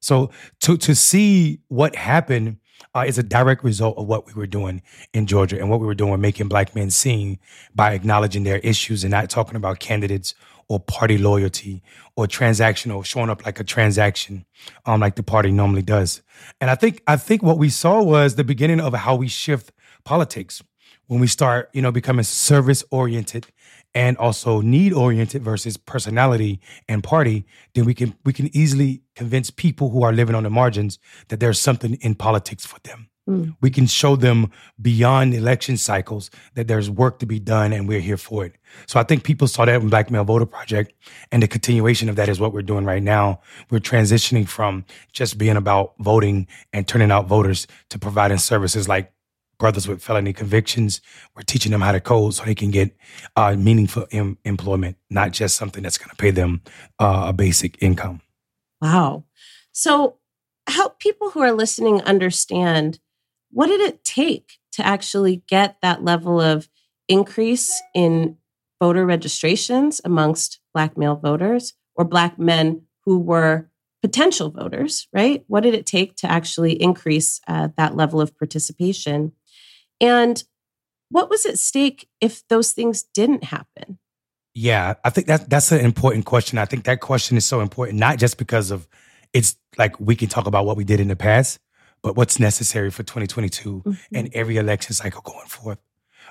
So 0.00 0.30
to 0.60 0.76
to 0.78 0.94
see 0.94 1.60
what 1.68 1.96
happened 1.96 2.58
uh, 2.94 3.04
is 3.06 3.18
a 3.18 3.22
direct 3.22 3.64
result 3.64 3.98
of 3.98 4.06
what 4.06 4.26
we 4.26 4.32
were 4.34 4.46
doing 4.46 4.82
in 5.12 5.26
Georgia 5.26 5.58
and 5.58 5.68
what 5.68 5.80
we 5.80 5.86
were 5.86 5.94
doing, 5.94 6.20
making 6.20 6.48
black 6.48 6.74
men 6.74 6.90
seen 6.90 7.38
by 7.74 7.92
acknowledging 7.92 8.44
their 8.44 8.58
issues 8.58 9.04
and 9.04 9.10
not 9.10 9.28
talking 9.30 9.56
about 9.56 9.80
candidates 9.80 10.34
or 10.68 10.78
party 10.80 11.18
loyalty 11.18 11.82
or 12.16 12.26
transactional, 12.26 13.04
showing 13.04 13.30
up 13.30 13.44
like 13.44 13.58
a 13.58 13.64
transaction, 13.64 14.44
um, 14.86 15.00
like 15.00 15.16
the 15.16 15.22
party 15.22 15.50
normally 15.50 15.82
does. 15.82 16.22
And 16.60 16.70
I 16.70 16.74
think 16.74 17.02
I 17.06 17.16
think 17.16 17.42
what 17.42 17.58
we 17.58 17.68
saw 17.70 18.02
was 18.02 18.34
the 18.34 18.44
beginning 18.44 18.80
of 18.80 18.94
how 18.94 19.16
we 19.16 19.28
shift 19.28 19.72
politics. 20.04 20.62
when 21.08 21.20
we 21.20 21.26
start, 21.26 21.70
you 21.72 21.82
know, 21.82 21.90
becoming 21.90 22.22
service 22.22 22.84
oriented 22.90 23.46
and 23.94 24.16
also 24.18 24.60
need 24.60 24.92
oriented 24.92 25.42
versus 25.42 25.76
personality 25.76 26.60
and 26.88 27.02
party, 27.02 27.44
then 27.74 27.84
we 27.84 27.94
can 27.94 28.14
we 28.24 28.32
can 28.32 28.54
easily 28.56 29.02
convince 29.14 29.50
people 29.50 29.90
who 29.90 30.02
are 30.02 30.12
living 30.12 30.34
on 30.34 30.42
the 30.42 30.50
margins 30.50 30.98
that 31.28 31.40
there's 31.40 31.60
something 31.60 31.94
in 32.00 32.14
politics 32.14 32.64
for 32.64 32.78
them. 32.80 33.08
Mm. 33.28 33.56
We 33.60 33.70
can 33.70 33.86
show 33.86 34.16
them 34.16 34.50
beyond 34.80 35.34
election 35.34 35.76
cycles 35.76 36.30
that 36.54 36.66
there's 36.66 36.88
work 36.88 37.18
to 37.18 37.26
be 37.26 37.38
done 37.38 37.72
and 37.72 37.86
we're 37.86 38.00
here 38.00 38.16
for 38.16 38.46
it. 38.46 38.56
So 38.86 38.98
I 38.98 39.02
think 39.02 39.22
people 39.22 39.46
saw 39.46 39.66
that 39.66 39.82
in 39.82 39.90
Black 39.90 40.10
Male 40.10 40.24
Voter 40.24 40.46
Project 40.46 40.94
and 41.30 41.42
the 41.42 41.48
continuation 41.48 42.08
of 42.08 42.16
that 42.16 42.28
is 42.28 42.40
what 42.40 42.54
we're 42.54 42.62
doing 42.62 42.84
right 42.84 43.02
now. 43.02 43.40
We're 43.70 43.80
transitioning 43.80 44.48
from 44.48 44.84
just 45.12 45.36
being 45.36 45.56
about 45.56 45.94
voting 45.98 46.46
and 46.72 46.88
turning 46.88 47.10
out 47.10 47.26
voters 47.26 47.66
to 47.90 47.98
providing 47.98 48.38
services 48.38 48.88
like 48.88 49.12
brothers 49.58 49.88
with 49.88 50.02
felony 50.02 50.32
convictions. 50.32 51.00
We're 51.34 51.42
teaching 51.42 51.72
them 51.72 51.80
how 51.80 51.92
to 51.92 52.00
code 52.00 52.34
so 52.34 52.44
they 52.44 52.54
can 52.54 52.70
get 52.70 52.96
uh, 53.36 53.56
meaningful 53.56 54.06
em- 54.10 54.38
employment, 54.44 54.96
not 55.10 55.32
just 55.32 55.56
something 55.56 55.82
that's 55.82 55.98
going 55.98 56.10
to 56.10 56.16
pay 56.16 56.30
them 56.30 56.62
uh, 56.98 57.26
a 57.28 57.32
basic 57.32 57.82
income. 57.82 58.20
Wow. 58.80 59.24
So 59.72 60.18
help 60.68 60.98
people 60.98 61.30
who 61.30 61.40
are 61.40 61.52
listening 61.52 62.02
understand 62.02 63.00
what 63.50 63.66
did 63.66 63.80
it 63.80 64.04
take 64.04 64.58
to 64.72 64.86
actually 64.86 65.42
get 65.48 65.76
that 65.82 66.04
level 66.04 66.40
of 66.40 66.68
increase 67.08 67.82
in 67.94 68.36
voter 68.80 69.04
registrations 69.04 70.00
amongst 70.04 70.60
Black 70.72 70.96
male 70.96 71.16
voters 71.16 71.74
or 71.96 72.04
Black 72.04 72.38
men 72.38 72.82
who 73.04 73.18
were 73.18 73.70
potential 74.02 74.50
voters, 74.50 75.08
right? 75.12 75.42
What 75.48 75.62
did 75.62 75.74
it 75.74 75.86
take 75.86 76.14
to 76.16 76.30
actually 76.30 76.80
increase 76.80 77.40
uh, 77.48 77.68
that 77.76 77.96
level 77.96 78.20
of 78.20 78.36
participation? 78.38 79.32
And 80.00 80.42
what 81.10 81.30
was 81.30 81.46
at 81.46 81.58
stake 81.58 82.08
if 82.20 82.46
those 82.48 82.72
things 82.72 83.04
didn't 83.14 83.44
happen? 83.44 83.98
Yeah, 84.54 84.94
I 85.04 85.10
think 85.10 85.26
that 85.28 85.48
that's 85.48 85.70
an 85.72 85.80
important 85.84 86.24
question. 86.24 86.58
I 86.58 86.64
think 86.64 86.84
that 86.84 87.00
question 87.00 87.36
is 87.36 87.44
so 87.44 87.60
important, 87.60 87.98
not 87.98 88.18
just 88.18 88.38
because 88.38 88.70
of 88.70 88.88
it's 89.32 89.56
like 89.76 89.98
we 90.00 90.16
can 90.16 90.28
talk 90.28 90.46
about 90.46 90.66
what 90.66 90.76
we 90.76 90.84
did 90.84 91.00
in 91.00 91.08
the 91.08 91.16
past, 91.16 91.60
but 92.02 92.16
what's 92.16 92.40
necessary 92.40 92.90
for 92.90 93.02
2022 93.02 93.82
mm-hmm. 93.84 93.92
and 94.14 94.30
every 94.34 94.56
election 94.56 94.94
cycle 94.94 95.20
going 95.22 95.46
forth. 95.46 95.78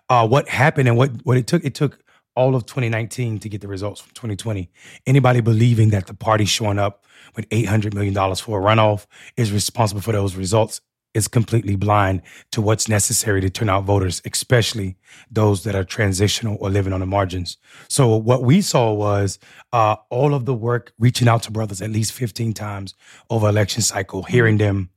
Uh, 0.09 0.27
what 0.27 0.49
happened 0.49 0.87
and 0.87 0.97
what 0.97 1.11
what 1.23 1.37
it 1.37 1.47
took? 1.47 1.63
It 1.63 1.73
took 1.73 2.03
all 2.35 2.55
of 2.55 2.65
2019 2.65 3.39
to 3.39 3.49
get 3.49 3.61
the 3.61 3.67
results 3.67 4.01
from 4.01 4.11
2020. 4.11 4.69
Anybody 5.05 5.41
believing 5.41 5.89
that 5.89 6.07
the 6.07 6.13
party 6.13 6.45
showing 6.45 6.79
up 6.79 7.05
with 7.35 7.47
800 7.49 7.93
million 7.93 8.13
dollars 8.13 8.39
for 8.39 8.59
a 8.59 8.63
runoff 8.63 9.05
is 9.37 9.51
responsible 9.51 10.01
for 10.01 10.11
those 10.11 10.35
results 10.35 10.81
is 11.13 11.27
completely 11.27 11.75
blind 11.75 12.21
to 12.51 12.61
what's 12.61 12.87
necessary 12.87 13.41
to 13.41 13.49
turn 13.49 13.69
out 13.69 13.83
voters, 13.83 14.21
especially 14.25 14.97
those 15.31 15.63
that 15.63 15.75
are 15.75 15.83
transitional 15.83 16.57
or 16.59 16.69
living 16.69 16.93
on 16.93 16.99
the 16.99 17.05
margins. 17.05 17.57
So 17.87 18.15
what 18.15 18.43
we 18.43 18.61
saw 18.61 18.93
was 18.93 19.39
uh, 19.73 19.95
all 20.09 20.33
of 20.33 20.45
the 20.45 20.53
work 20.53 20.93
reaching 20.99 21.27
out 21.27 21.43
to 21.43 21.51
brothers 21.51 21.81
at 21.81 21.89
least 21.89 22.13
15 22.13 22.53
times 22.53 22.93
over 23.29 23.49
election 23.49 23.81
cycle, 23.81 24.23
hearing 24.23 24.57
them 24.57 24.89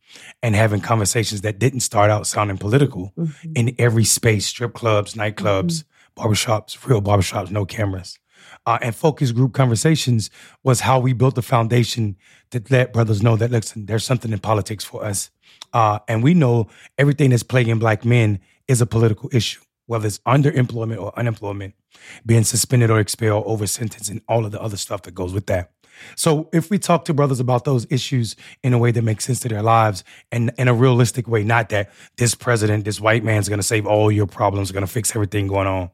and 0.42 0.54
having 0.54 0.80
conversations 0.80 1.40
that 1.42 1.58
didn't 1.58 1.80
start 1.80 2.10
out 2.10 2.26
sounding 2.26 2.58
political 2.58 3.12
mm-hmm. 3.16 3.52
in 3.54 3.74
every 3.78 4.04
space, 4.04 4.46
strip 4.46 4.74
clubs, 4.74 5.14
nightclubs, 5.14 5.84
mm-hmm. 5.84 6.22
barbershops, 6.22 6.86
real 6.86 7.00
barbershops, 7.00 7.50
no 7.50 7.64
cameras. 7.64 8.18
Uh, 8.66 8.78
and 8.82 8.94
focus 8.94 9.32
group 9.32 9.52
conversations 9.52 10.30
was 10.62 10.80
how 10.80 10.98
we 10.98 11.12
built 11.12 11.34
the 11.34 11.42
foundation 11.42 12.16
to 12.50 12.62
let 12.70 12.92
brothers 12.92 13.22
know 13.22 13.36
that 13.36 13.50
listen, 13.50 13.86
there's 13.86 14.04
something 14.04 14.32
in 14.32 14.38
politics 14.38 14.84
for 14.84 15.04
us 15.04 15.30
uh, 15.72 15.98
and 16.08 16.22
we 16.22 16.34
know 16.34 16.68
everything 16.98 17.30
that's 17.30 17.42
plaguing 17.42 17.78
black 17.78 18.04
men 18.04 18.40
is 18.68 18.80
a 18.80 18.86
political 18.86 19.28
issue, 19.32 19.60
whether 19.86 20.06
it's 20.06 20.18
underemployment 20.20 21.00
or 21.00 21.18
unemployment, 21.18 21.74
being 22.24 22.44
suspended 22.44 22.90
or 22.90 23.00
expelled 23.00 23.44
over 23.46 23.66
sentence, 23.66 24.08
and 24.08 24.20
all 24.28 24.44
of 24.44 24.52
the 24.52 24.60
other 24.60 24.76
stuff 24.76 25.02
that 25.02 25.14
goes 25.14 25.32
with 25.32 25.46
that. 25.46 25.72
So 26.16 26.48
if 26.52 26.70
we 26.70 26.78
talk 26.78 27.04
to 27.06 27.14
brothers 27.14 27.40
about 27.40 27.64
those 27.64 27.86
issues 27.90 28.36
in 28.62 28.72
a 28.72 28.78
way 28.78 28.90
that 28.90 29.02
makes 29.02 29.24
sense 29.24 29.40
to 29.40 29.48
their 29.48 29.62
lives 29.62 30.04
and 30.32 30.52
in 30.56 30.68
a 30.68 30.74
realistic 30.74 31.28
way, 31.28 31.44
not 31.44 31.68
that 31.70 31.90
this 32.16 32.34
president, 32.34 32.84
this 32.84 33.00
white 33.00 33.24
man's 33.24 33.48
gonna 33.48 33.62
save 33.62 33.86
all 33.86 34.10
your 34.10 34.26
problems, 34.26 34.72
gonna 34.72 34.86
fix 34.86 35.14
everything 35.14 35.46
going 35.46 35.66
on, 35.66 35.90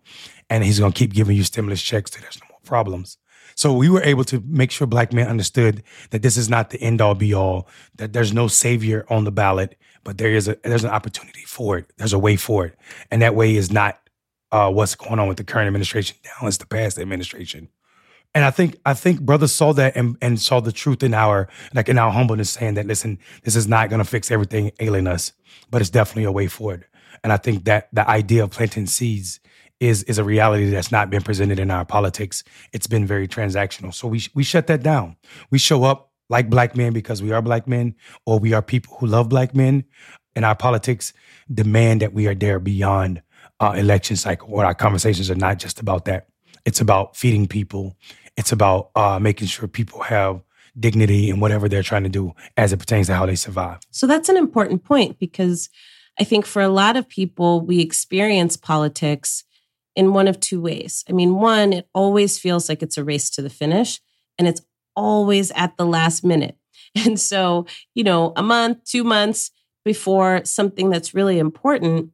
and 0.48 0.64
he's 0.64 0.78
gonna 0.78 0.92
keep 0.92 1.12
giving 1.12 1.36
you 1.36 1.42
stimulus 1.42 1.82
checks 1.82 2.12
so 2.12 2.20
there's 2.20 2.40
no 2.40 2.46
more 2.50 2.60
problems. 2.64 3.18
So 3.56 3.72
we 3.72 3.88
were 3.88 4.02
able 4.02 4.24
to 4.24 4.42
make 4.46 4.70
sure 4.70 4.86
black 4.86 5.14
men 5.14 5.28
understood 5.28 5.82
that 6.10 6.20
this 6.20 6.36
is 6.36 6.48
not 6.48 6.70
the 6.70 6.80
end 6.80 7.00
all 7.00 7.14
be 7.14 7.32
all, 7.32 7.68
that 7.96 8.12
there's 8.12 8.32
no 8.32 8.48
savior 8.48 9.06
on 9.08 9.24
the 9.24 9.32
ballot, 9.32 9.78
but 10.04 10.18
there 10.18 10.30
is 10.34 10.46
a 10.46 10.58
there's 10.62 10.84
an 10.84 10.90
opportunity 10.90 11.42
for 11.46 11.78
it. 11.78 11.90
There's 11.96 12.12
a 12.12 12.18
way 12.18 12.36
for 12.36 12.66
it. 12.66 12.78
And 13.10 13.22
that 13.22 13.34
way 13.34 13.56
is 13.56 13.72
not 13.72 13.98
uh, 14.52 14.70
what's 14.70 14.94
going 14.94 15.18
on 15.18 15.26
with 15.26 15.38
the 15.38 15.44
current 15.44 15.66
administration 15.66 16.16
now, 16.24 16.46
it's 16.46 16.58
the 16.58 16.66
past 16.66 16.98
administration. 16.98 17.68
And 18.34 18.44
I 18.44 18.50
think 18.50 18.76
I 18.84 18.92
think 18.92 19.22
brothers 19.22 19.52
saw 19.52 19.72
that 19.72 19.96
and, 19.96 20.18
and 20.20 20.38
saw 20.38 20.60
the 20.60 20.70
truth 20.70 21.02
in 21.02 21.14
our 21.14 21.48
like 21.72 21.88
in 21.88 21.96
our 21.96 22.12
humbleness, 22.12 22.50
saying 22.50 22.74
that 22.74 22.86
listen, 22.86 23.18
this 23.44 23.56
is 23.56 23.66
not 23.66 23.88
gonna 23.88 24.04
fix 24.04 24.30
everything 24.30 24.70
ailing 24.80 25.06
us, 25.06 25.32
but 25.70 25.80
it's 25.80 25.88
definitely 25.88 26.24
a 26.24 26.32
way 26.32 26.46
forward. 26.46 26.84
And 27.24 27.32
I 27.32 27.38
think 27.38 27.64
that 27.64 27.88
the 27.94 28.06
idea 28.06 28.44
of 28.44 28.50
planting 28.50 28.86
seeds 28.86 29.40
is 29.80 30.02
is 30.04 30.18
a 30.18 30.24
reality 30.24 30.70
that's 30.70 30.90
not 30.90 31.10
been 31.10 31.22
presented 31.22 31.58
in 31.58 31.70
our 31.70 31.84
politics. 31.84 32.42
It's 32.72 32.86
been 32.86 33.06
very 33.06 33.28
transactional. 33.28 33.92
So 33.92 34.08
we 34.08 34.22
we 34.34 34.42
shut 34.42 34.66
that 34.68 34.82
down. 34.82 35.16
We 35.50 35.58
show 35.58 35.84
up 35.84 36.12
like 36.28 36.50
black 36.50 36.76
men 36.76 36.92
because 36.92 37.22
we 37.22 37.32
are 37.32 37.42
black 37.42 37.68
men, 37.68 37.94
or 38.24 38.38
we 38.38 38.52
are 38.52 38.62
people 38.62 38.96
who 38.98 39.06
love 39.06 39.28
black 39.28 39.54
men. 39.54 39.84
And 40.34 40.44
our 40.44 40.56
politics 40.56 41.12
demand 41.52 42.02
that 42.02 42.12
we 42.12 42.26
are 42.26 42.34
there 42.34 42.58
beyond 42.58 43.22
uh, 43.60 43.74
election 43.76 44.16
cycle. 44.16 44.48
Or 44.50 44.64
our 44.64 44.74
conversations 44.74 45.30
are 45.30 45.36
not 45.36 45.58
just 45.58 45.80
about 45.80 46.04
that. 46.06 46.28
It's 46.66 46.80
about 46.80 47.16
feeding 47.16 47.46
people. 47.46 47.96
It's 48.36 48.52
about 48.52 48.90
uh, 48.94 49.18
making 49.18 49.48
sure 49.48 49.66
people 49.66 50.02
have 50.02 50.42
dignity 50.78 51.30
in 51.30 51.40
whatever 51.40 51.68
they're 51.68 51.82
trying 51.82 52.02
to 52.02 52.10
do 52.10 52.32
as 52.56 52.72
it 52.72 52.78
pertains 52.78 53.06
to 53.06 53.14
how 53.14 53.24
they 53.24 53.34
survive. 53.34 53.78
So 53.90 54.06
that's 54.06 54.28
an 54.28 54.36
important 54.36 54.84
point 54.84 55.18
because 55.18 55.70
I 56.18 56.24
think 56.24 56.44
for 56.44 56.60
a 56.60 56.68
lot 56.68 56.96
of 56.96 57.08
people, 57.08 57.64
we 57.64 57.80
experience 57.80 58.58
politics 58.58 59.44
in 59.96 60.12
one 60.12 60.28
of 60.28 60.38
two 60.38 60.60
ways. 60.60 61.04
I 61.08 61.12
mean, 61.12 61.36
one, 61.36 61.72
it 61.72 61.88
always 61.94 62.38
feels 62.38 62.68
like 62.68 62.82
it's 62.82 62.98
a 62.98 63.04
race 63.04 63.30
to 63.30 63.42
the 63.42 63.50
finish 63.50 64.00
and 64.38 64.46
it's 64.46 64.60
always 64.94 65.50
at 65.52 65.76
the 65.76 65.86
last 65.86 66.22
minute. 66.24 66.56
And 67.04 67.20
so, 67.20 67.66
you 67.94 68.04
know, 68.04 68.32
a 68.36 68.42
month, 68.42 68.84
two 68.84 69.04
months 69.04 69.50
before 69.84 70.46
something 70.46 70.88
that's 70.88 71.12
really 71.12 71.38
important, 71.38 72.10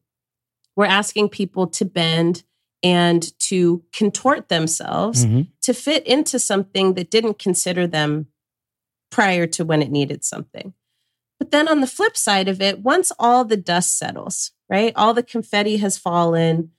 we're 0.75 0.87
asking 0.87 1.29
people 1.29 1.69
to 1.69 1.85
bend 1.85 2.43
and 2.83 3.39
to 3.39 3.85
contort 3.93 4.49
themselves 4.49 5.25
mm-hmm. 5.25 5.43
to 5.63 5.73
fit 5.73 6.05
into 6.05 6.41
something 6.41 6.95
that 6.95 7.13
didn't 7.13 7.39
consider 7.39 7.87
them 7.87 8.27
prior 9.13 9.47
to 9.47 9.65
when 9.65 9.83
it 9.83 9.91
needed 9.93 10.25
something. 10.25 10.75
But 11.39 11.53
then 11.53 11.69
on 11.69 11.81
the 11.81 11.87
flip 11.87 12.17
side 12.17 12.49
of 12.49 12.61
it, 12.61 12.81
once 12.81 13.13
all 13.19 13.45
the 13.45 13.57
dust 13.57 13.97
settles, 13.97 14.51
right, 14.69 14.93
all 14.97 15.15
the 15.15 15.23
confetti 15.23 15.77
has 15.77 15.99
fallen, 15.99 16.71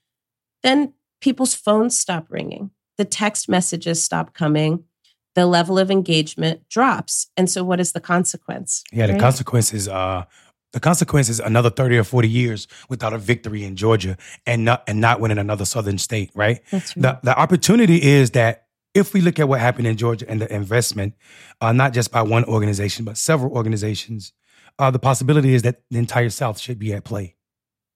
then 0.64 0.94
people's 1.22 1.54
phones 1.54 1.98
stop 1.98 2.28
ringing, 2.30 2.72
the 2.98 3.06
text 3.06 3.48
messages 3.48 4.04
stop 4.04 4.34
coming, 4.34 4.84
the 5.36 5.46
level 5.46 5.80
of 5.80 5.90
engagement 5.90 6.68
drops. 6.70 7.28
And 7.36 7.50
so 7.50 7.64
what 7.64 7.80
is 7.80 7.92
the 7.92 8.00
consequence? 8.00 8.84
Yeah, 8.92 9.08
the 9.08 9.14
right? 9.14 9.22
consequence 9.22 9.74
is 9.74 9.88
uh 9.88 10.26
the 10.74 10.80
consequence 10.80 11.30
is 11.30 11.40
another 11.40 11.70
30 11.70 12.00
or 12.00 12.04
40 12.04 12.28
years 12.28 12.68
without 12.90 13.14
a 13.14 13.20
victory 13.20 13.64
in 13.64 13.76
Georgia 13.76 14.18
and 14.48 14.66
not 14.66 14.84
and 14.88 15.00
not 15.00 15.20
winning 15.20 15.38
another 15.38 15.66
southern 15.66 15.98
state, 15.98 16.32
right? 16.36 16.62
That's 16.72 16.96
right. 16.98 17.02
The 17.04 17.20
the 17.24 17.40
opportunity 17.40 18.02
is 18.02 18.32
that 18.32 18.66
if 18.94 19.14
we 19.14 19.22
look 19.22 19.40
at 19.40 19.48
what 19.48 19.60
happened 19.60 19.88
in 19.88 19.98
Georgia 19.98 20.30
and 20.30 20.42
the 20.42 20.54
investment, 20.54 21.14
uh, 21.62 21.72
not 21.72 21.94
just 21.94 22.12
by 22.12 22.22
one 22.22 22.44
organization, 22.46 23.06
but 23.06 23.18
several 23.18 23.52
organizations, 23.54 24.34
uh, 24.78 24.92
the 24.92 25.00
possibility 25.00 25.54
is 25.56 25.64
that 25.64 25.82
the 25.90 25.98
entire 25.98 26.30
South 26.30 26.60
should 26.60 26.78
be 26.78 26.94
at 26.94 27.04
play. 27.04 27.36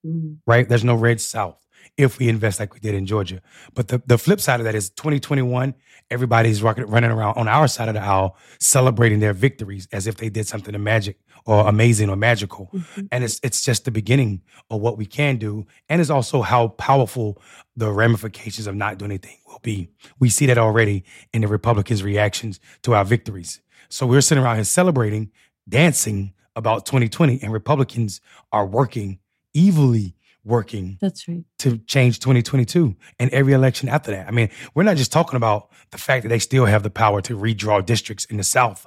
Mm-hmm. 0.06 0.36
Right? 0.46 0.68
There's 0.68 0.84
no 0.84 0.96
red 0.96 1.22
South 1.22 1.67
if 1.96 2.20
we 2.20 2.30
invest 2.30 2.60
like 2.60 2.74
we 2.74 2.80
did 2.80 2.96
in 2.96 3.06
Georgia. 3.06 3.42
But 3.74 3.88
the, 3.88 4.02
the 4.06 4.18
flip 4.18 4.42
side 4.42 4.60
of 4.60 4.66
that 4.66 4.76
is 4.76 4.90
2021, 4.92 5.74
everybody's 6.10 6.64
running 6.64 7.12
around 7.12 7.38
on 7.38 7.48
our 7.48 7.68
side 7.68 7.88
of 7.88 7.96
the 7.96 8.02
aisle 8.02 8.38
celebrating 8.60 9.20
their 9.20 9.34
victories 9.34 9.88
as 9.92 10.08
if 10.08 10.18
they 10.18 10.30
did 10.30 10.48
something 10.48 10.82
magic 10.82 11.20
or 11.46 11.68
amazing 11.68 12.10
or 12.10 12.16
magical. 12.16 12.70
Mm-hmm. 12.74 13.06
And 13.12 13.24
it's 13.24 13.40
it's 13.42 13.64
just 13.64 13.86
the 13.86 13.92
beginning 13.92 14.42
of 14.70 14.82
what 14.82 14.98
we 14.98 15.06
can 15.06 15.38
do. 15.38 15.66
And 15.90 16.02
it's 16.02 16.10
also 16.10 16.42
how 16.42 16.70
powerful 16.70 17.42
the 17.76 17.92
ramifications 17.92 18.68
of 18.68 18.76
not 18.76 18.98
doing 18.98 19.12
anything 19.12 19.38
will 19.48 19.60
be. 19.62 19.90
We 20.20 20.30
see 20.30 20.46
that 20.48 20.58
already 20.58 21.04
in 21.34 21.42
the 21.42 21.48
Republicans' 21.48 22.04
reactions 22.04 22.60
to 22.84 22.94
our 22.94 23.06
victories. 23.06 23.62
So 23.90 24.06
we're 24.06 24.22
sitting 24.22 24.44
around 24.44 24.56
here 24.56 24.66
celebrating, 24.66 25.32
dancing 25.68 26.34
about 26.56 26.86
2020, 26.86 27.40
and 27.42 27.54
Republicans 27.54 28.20
are 28.52 28.66
working 28.66 29.20
evilly 29.56 30.17
working 30.48 30.98
that's 31.02 31.28
right 31.28 31.44
to 31.60 31.78
change 31.80 32.20
2022 32.20 32.96
and 33.20 33.30
every 33.32 33.54
election 33.54 33.90
after 33.90 34.12
that 34.12 34.28
i 34.28 34.32
mean 34.32 34.50
we're 34.74 34.84
not 34.84 34.98
just 34.98 35.12
talking 35.12 35.36
about 35.36 35.70
the 35.92 35.98
fact 35.98 36.24
that 36.24 36.30
they 36.30 36.40
still 36.40 36.66
have 36.66 36.84
the 36.84 36.90
power 36.90 37.22
to 37.22 37.38
redraw 37.38 37.86
districts 37.86 38.26
in 38.26 38.38
the 38.38 38.44
south 38.44 38.86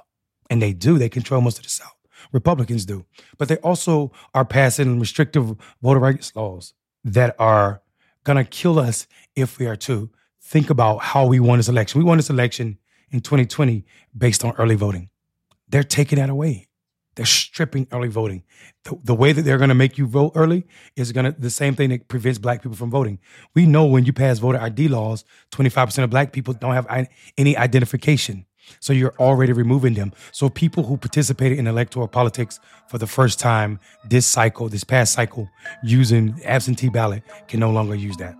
and 0.49 0.61
they 0.61 0.73
do 0.73 0.97
they 0.97 1.09
control 1.09 1.41
most 1.41 1.57
of 1.57 1.63
the 1.63 1.69
south 1.69 1.95
republicans 2.31 2.85
do 2.85 3.05
but 3.37 3.47
they 3.47 3.57
also 3.57 4.11
are 4.33 4.45
passing 4.45 4.99
restrictive 4.99 5.55
voter 5.81 5.99
rights 5.99 6.35
laws 6.35 6.73
that 7.03 7.35
are 7.39 7.81
gonna 8.23 8.45
kill 8.45 8.79
us 8.79 9.07
if 9.35 9.59
we 9.59 9.65
are 9.65 9.75
to 9.75 10.09
think 10.41 10.69
about 10.69 11.01
how 11.01 11.25
we 11.25 11.39
won 11.39 11.59
this 11.59 11.69
election. 11.69 11.99
We 11.99 12.05
won 12.05 12.17
this 12.17 12.29
election 12.29 12.77
in 13.09 13.21
2020 13.21 13.85
based 14.17 14.43
on 14.43 14.53
early 14.57 14.75
voting. 14.75 15.09
They're 15.69 15.83
taking 15.83 16.19
that 16.19 16.29
away. 16.29 16.67
They're 17.15 17.25
stripping 17.25 17.87
early 17.91 18.07
voting. 18.07 18.43
The, 18.85 18.97
the 19.03 19.15
way 19.15 19.33
that 19.33 19.41
they're 19.41 19.57
going 19.57 19.69
to 19.69 19.75
make 19.75 19.97
you 19.97 20.07
vote 20.07 20.31
early 20.35 20.65
is 20.95 21.11
going 21.11 21.31
to 21.31 21.39
the 21.39 21.49
same 21.49 21.75
thing 21.75 21.89
that 21.89 22.07
prevents 22.07 22.39
black 22.39 22.61
people 22.61 22.77
from 22.77 22.89
voting. 22.89 23.19
We 23.53 23.65
know 23.65 23.85
when 23.85 24.05
you 24.05 24.13
pass 24.13 24.39
voter 24.39 24.59
ID 24.59 24.87
laws, 24.87 25.25
25% 25.51 26.03
of 26.03 26.09
black 26.09 26.31
people 26.31 26.53
don't 26.53 26.73
have 26.73 26.87
any 27.37 27.57
identification. 27.57 28.45
So 28.79 28.93
you're 28.93 29.13
already 29.19 29.53
removing 29.53 29.95
them. 29.95 30.13
So 30.31 30.49
people 30.49 30.83
who 30.83 30.97
participated 30.97 31.59
in 31.59 31.67
electoral 31.67 32.07
politics 32.07 32.59
for 32.87 32.97
the 32.97 33.07
first 33.07 33.39
time 33.39 33.79
this 34.05 34.25
cycle, 34.25 34.69
this 34.69 34.83
past 34.83 35.13
cycle, 35.13 35.49
using 35.83 36.39
absentee 36.45 36.89
ballot 36.89 37.23
can 37.47 37.59
no 37.59 37.71
longer 37.71 37.95
use 37.95 38.17
that. 38.17 38.35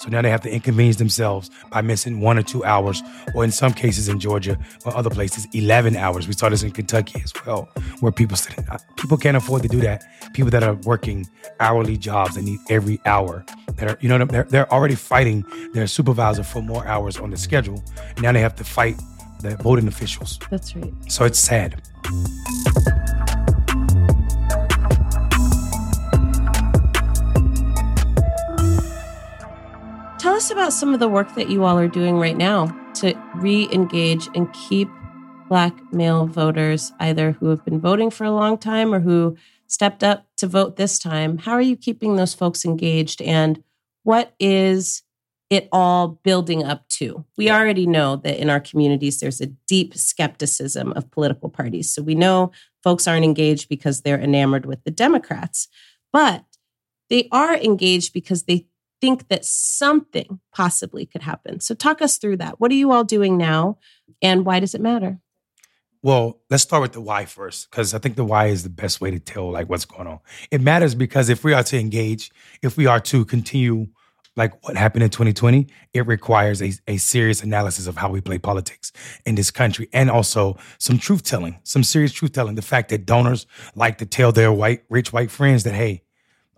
So 0.00 0.08
now 0.08 0.22
they 0.22 0.30
have 0.30 0.40
to 0.42 0.50
inconvenience 0.50 0.96
themselves 0.96 1.50
by 1.70 1.82
missing 1.82 2.20
one 2.20 2.38
or 2.38 2.42
two 2.42 2.64
hours, 2.64 3.02
or 3.34 3.44
in 3.44 3.50
some 3.50 3.74
cases 3.74 4.08
in 4.08 4.18
Georgia 4.18 4.58
or 4.86 4.96
other 4.96 5.10
places, 5.10 5.46
11 5.52 5.94
hours. 5.94 6.26
We 6.26 6.32
saw 6.32 6.48
this 6.48 6.62
in 6.62 6.70
Kentucky 6.70 7.20
as 7.22 7.34
well, 7.44 7.68
where 8.00 8.10
people 8.10 8.38
uh, 8.70 8.78
people 8.96 9.18
can't 9.18 9.36
afford 9.36 9.60
to 9.62 9.68
do 9.68 9.78
that. 9.80 10.02
People 10.32 10.50
that 10.52 10.62
are 10.62 10.72
working 10.86 11.28
hourly 11.60 11.98
jobs 11.98 12.36
that 12.36 12.42
need 12.42 12.60
every 12.70 12.98
hour 13.04 13.44
that 13.76 13.90
are, 13.90 13.98
you 14.00 14.08
know, 14.08 14.24
they're, 14.24 14.44
they're 14.44 14.72
already 14.72 14.94
fighting 14.94 15.44
their 15.74 15.86
supervisor 15.86 16.44
for 16.44 16.62
more 16.62 16.86
hours 16.86 17.18
on 17.18 17.28
the 17.28 17.36
schedule. 17.36 17.84
Now 18.22 18.32
they 18.32 18.40
have 18.40 18.54
to 18.54 18.64
fight 18.64 18.98
the 19.42 19.56
voting 19.56 19.86
officials. 19.86 20.38
That's 20.50 20.74
right. 20.76 20.94
So 21.08 21.26
it's 21.26 21.38
sad. 21.38 21.82
Us 30.40 30.50
about 30.50 30.72
some 30.72 30.94
of 30.94 31.00
the 31.00 31.08
work 31.08 31.34
that 31.34 31.50
you 31.50 31.64
all 31.64 31.78
are 31.78 31.86
doing 31.86 32.16
right 32.16 32.38
now 32.38 32.64
to 32.94 33.12
re 33.34 33.68
engage 33.72 34.26
and 34.34 34.50
keep 34.54 34.88
Black 35.50 35.92
male 35.92 36.26
voters, 36.26 36.92
either 36.98 37.32
who 37.32 37.48
have 37.48 37.62
been 37.62 37.78
voting 37.78 38.10
for 38.10 38.24
a 38.24 38.30
long 38.30 38.56
time 38.56 38.94
or 38.94 39.00
who 39.00 39.36
stepped 39.66 40.02
up 40.02 40.26
to 40.38 40.46
vote 40.46 40.76
this 40.76 40.98
time. 40.98 41.36
How 41.36 41.52
are 41.52 41.60
you 41.60 41.76
keeping 41.76 42.16
those 42.16 42.32
folks 42.32 42.64
engaged? 42.64 43.20
And 43.20 43.62
what 44.02 44.34
is 44.40 45.02
it 45.50 45.68
all 45.72 46.18
building 46.24 46.64
up 46.64 46.88
to? 46.88 47.26
We 47.36 47.50
already 47.50 47.86
know 47.86 48.16
that 48.16 48.40
in 48.40 48.48
our 48.48 48.60
communities, 48.60 49.20
there's 49.20 49.42
a 49.42 49.52
deep 49.68 49.94
skepticism 49.94 50.94
of 50.94 51.10
political 51.10 51.50
parties. 51.50 51.92
So 51.92 52.00
we 52.00 52.14
know 52.14 52.50
folks 52.82 53.06
aren't 53.06 53.24
engaged 53.26 53.68
because 53.68 54.00
they're 54.00 54.18
enamored 54.18 54.64
with 54.64 54.84
the 54.84 54.90
Democrats, 54.90 55.68
but 56.14 56.46
they 57.10 57.28
are 57.30 57.56
engaged 57.56 58.14
because 58.14 58.44
they 58.44 58.68
think 59.00 59.28
that 59.28 59.44
something 59.44 60.40
possibly 60.52 61.06
could 61.06 61.22
happen. 61.22 61.60
So 61.60 61.74
talk 61.74 62.02
us 62.02 62.18
through 62.18 62.38
that. 62.38 62.60
What 62.60 62.70
are 62.70 62.76
you 62.76 62.92
all 62.92 63.04
doing 63.04 63.36
now 63.36 63.78
and 64.22 64.44
why 64.44 64.60
does 64.60 64.74
it 64.74 64.80
matter? 64.80 65.20
Well, 66.02 66.40
let's 66.48 66.62
start 66.62 66.80
with 66.80 66.92
the 66.92 67.00
why 67.00 67.26
first, 67.26 67.70
because 67.70 67.92
I 67.92 67.98
think 67.98 68.16
the 68.16 68.24
why 68.24 68.46
is 68.46 68.62
the 68.62 68.70
best 68.70 69.02
way 69.02 69.10
to 69.10 69.18
tell 69.18 69.50
like 69.50 69.68
what's 69.68 69.84
going 69.84 70.06
on. 70.06 70.20
It 70.50 70.62
matters 70.62 70.94
because 70.94 71.28
if 71.28 71.44
we 71.44 71.52
are 71.52 71.62
to 71.64 71.78
engage, 71.78 72.30
if 72.62 72.78
we 72.78 72.86
are 72.86 73.00
to 73.00 73.24
continue 73.26 73.88
like 74.36 74.64
what 74.64 74.76
happened 74.76 75.02
in 75.02 75.10
2020, 75.10 75.66
it 75.92 76.06
requires 76.06 76.62
a, 76.62 76.72
a 76.86 76.96
serious 76.96 77.42
analysis 77.42 77.86
of 77.86 77.96
how 77.96 78.08
we 78.08 78.20
play 78.22 78.38
politics 78.38 78.92
in 79.26 79.34
this 79.34 79.50
country 79.50 79.88
and 79.92 80.10
also 80.10 80.56
some 80.78 80.98
truth 80.98 81.22
telling, 81.22 81.58
some 81.64 81.82
serious 81.82 82.12
truth 82.12 82.32
telling. 82.32 82.54
The 82.54 82.62
fact 82.62 82.88
that 82.90 83.04
donors 83.04 83.46
like 83.74 83.98
to 83.98 84.06
tell 84.06 84.32
their 84.32 84.52
white, 84.52 84.84
rich 84.88 85.12
white 85.12 85.30
friends 85.30 85.64
that, 85.64 85.74
hey, 85.74 86.04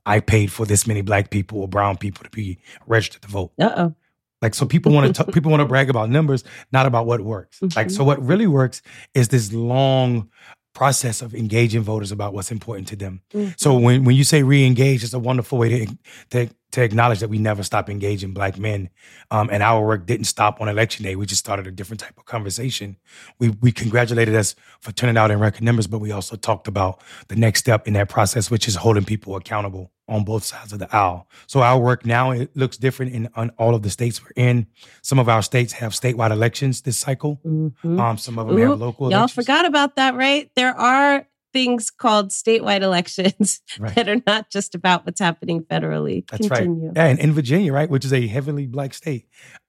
I 0.05 0.21
paid 0.21 0.51
for 0.51 0.67
this 0.67 0.87
many 0.87 1.03
black 1.03 1.31
people 1.31 1.61
or 1.61 1.69
brown 1.69 1.97
people 1.97 2.25
to 2.25 2.31
be 2.31 2.59
registered 2.87 3.23
to 3.23 3.29
vote. 3.29 3.53
Uh 3.61 3.73
oh. 3.77 3.95
Like 4.41 4.55
so, 4.55 4.67
people 4.67 4.93
want 4.93 5.15
to 5.15 5.25
people 5.33 5.51
want 5.51 5.61
to 5.61 5.67
brag 5.67 5.89
about 5.89 6.11
numbers, 6.11 6.45
not 6.73 6.87
about 6.87 7.07
what 7.07 7.21
works. 7.21 7.61
Mm-hmm. 7.61 7.79
Like 7.79 7.91
so, 7.91 8.05
what 8.05 8.23
really 8.25 8.47
works 8.47 8.83
is 9.15 9.29
this 9.29 9.53
long 9.53 10.29
process 10.75 11.21
of 11.23 11.35
engaging 11.35 11.83
voters 11.83 12.13
about 12.13 12.33
what's 12.33 12.51
important 12.51 12.89
to 12.89 12.97
them. 12.97 13.21
Mm-hmm. 13.33 13.53
So 13.57 13.77
when 13.77 14.05
when 14.05 14.17
you 14.17 14.25
say 14.25 14.43
re-engage, 14.43 15.05
it's 15.05 15.13
a 15.13 15.19
wonderful 15.19 15.59
way 15.59 15.87
to 15.87 15.99
to 16.31 16.55
to 16.73 16.83
acknowledge 16.83 17.21
that 17.21 17.29
we 17.29 17.39
never 17.39 17.63
stop 17.63 17.89
engaging 17.89 18.33
black 18.33 18.59
men, 18.59 18.91
um, 19.31 19.49
and 19.53 19.63
our 19.63 19.87
work 19.87 20.07
didn't 20.07 20.25
stop 20.25 20.61
on 20.61 20.69
election 20.69 21.05
day. 21.05 21.17
We 21.17 21.27
just 21.27 21.41
started 21.41 21.67
a 21.67 21.71
different 21.71 22.01
type 22.01 22.19
of 22.19 22.25
conversation. 22.25 22.97
We 23.39 23.51
we 23.61 23.73
congratulated 23.73 24.35
us 24.35 24.55
for 24.81 24.93
turning 24.93 25.17
out 25.17 25.31
in 25.31 25.39
record 25.39 25.63
numbers, 25.63 25.87
but 25.87 26.01
we 26.01 26.13
also 26.13 26.37
talked 26.37 26.69
about 26.69 27.01
the 27.29 27.37
next 27.37 27.61
step 27.61 27.87
in 27.87 27.95
that 27.95 28.09
process, 28.09 28.51
which 28.51 28.67
is 28.67 28.77
holding 28.77 29.05
people 29.05 29.37
accountable 29.37 29.93
on 30.09 30.25
both 30.25 30.45
sides 30.45 30.73
of 30.73 30.79
the 30.79 30.95
aisle. 30.95 31.29
So 31.47 31.63
our 31.63 31.79
work 31.79 32.05
now 32.05 32.33
it 32.33 32.55
looks 32.57 32.77
different 32.77 33.13
in 33.13 33.29
on 33.35 33.51
all 33.59 33.75
of 33.75 33.83
the 33.83 33.91
states 33.91 34.23
we're 34.23 34.33
in. 34.37 34.67
Some 35.03 35.19
of 35.19 35.29
our 35.29 35.43
states 35.43 35.73
have 35.75 35.93
statewide 35.93 36.33
elections 36.33 36.83
this 36.83 36.99
cycle. 36.99 37.41
Mm-hmm. 37.47 38.01
Um, 38.01 38.19
some 38.19 38.39
of 38.39 38.47
them 38.47 38.59
Ooh, 38.59 38.71
have 38.71 38.81
local. 38.81 39.11
Y'all 39.11 39.21
elections. 39.21 39.33
forgot 39.33 39.65
about 39.65 39.97
that, 39.97 40.15
right? 40.15 40.51
There 40.57 40.77
are 40.77 41.27
things 41.53 41.91
called 41.91 42.31
statewide 42.31 42.83
elections 42.83 43.61
right. 43.79 43.95
that 43.95 44.09
are 44.09 44.23
not 44.27 44.51
just 44.51 44.75
about 44.75 45.07
what's 45.07 45.21
happening 45.21 45.63
federally. 45.65 46.29
That's 46.31 46.49
Continue. 46.49 46.87
right. 46.87 46.97
Yeah, 46.97 47.07
and 47.07 47.19
in 47.19 47.33
Virginia, 47.33 47.73
right, 47.73 47.89
which 47.89 48.05
is 48.05 48.13
a 48.13 48.27
heavily 48.27 48.67
black 48.67 48.95
state, 48.95 49.27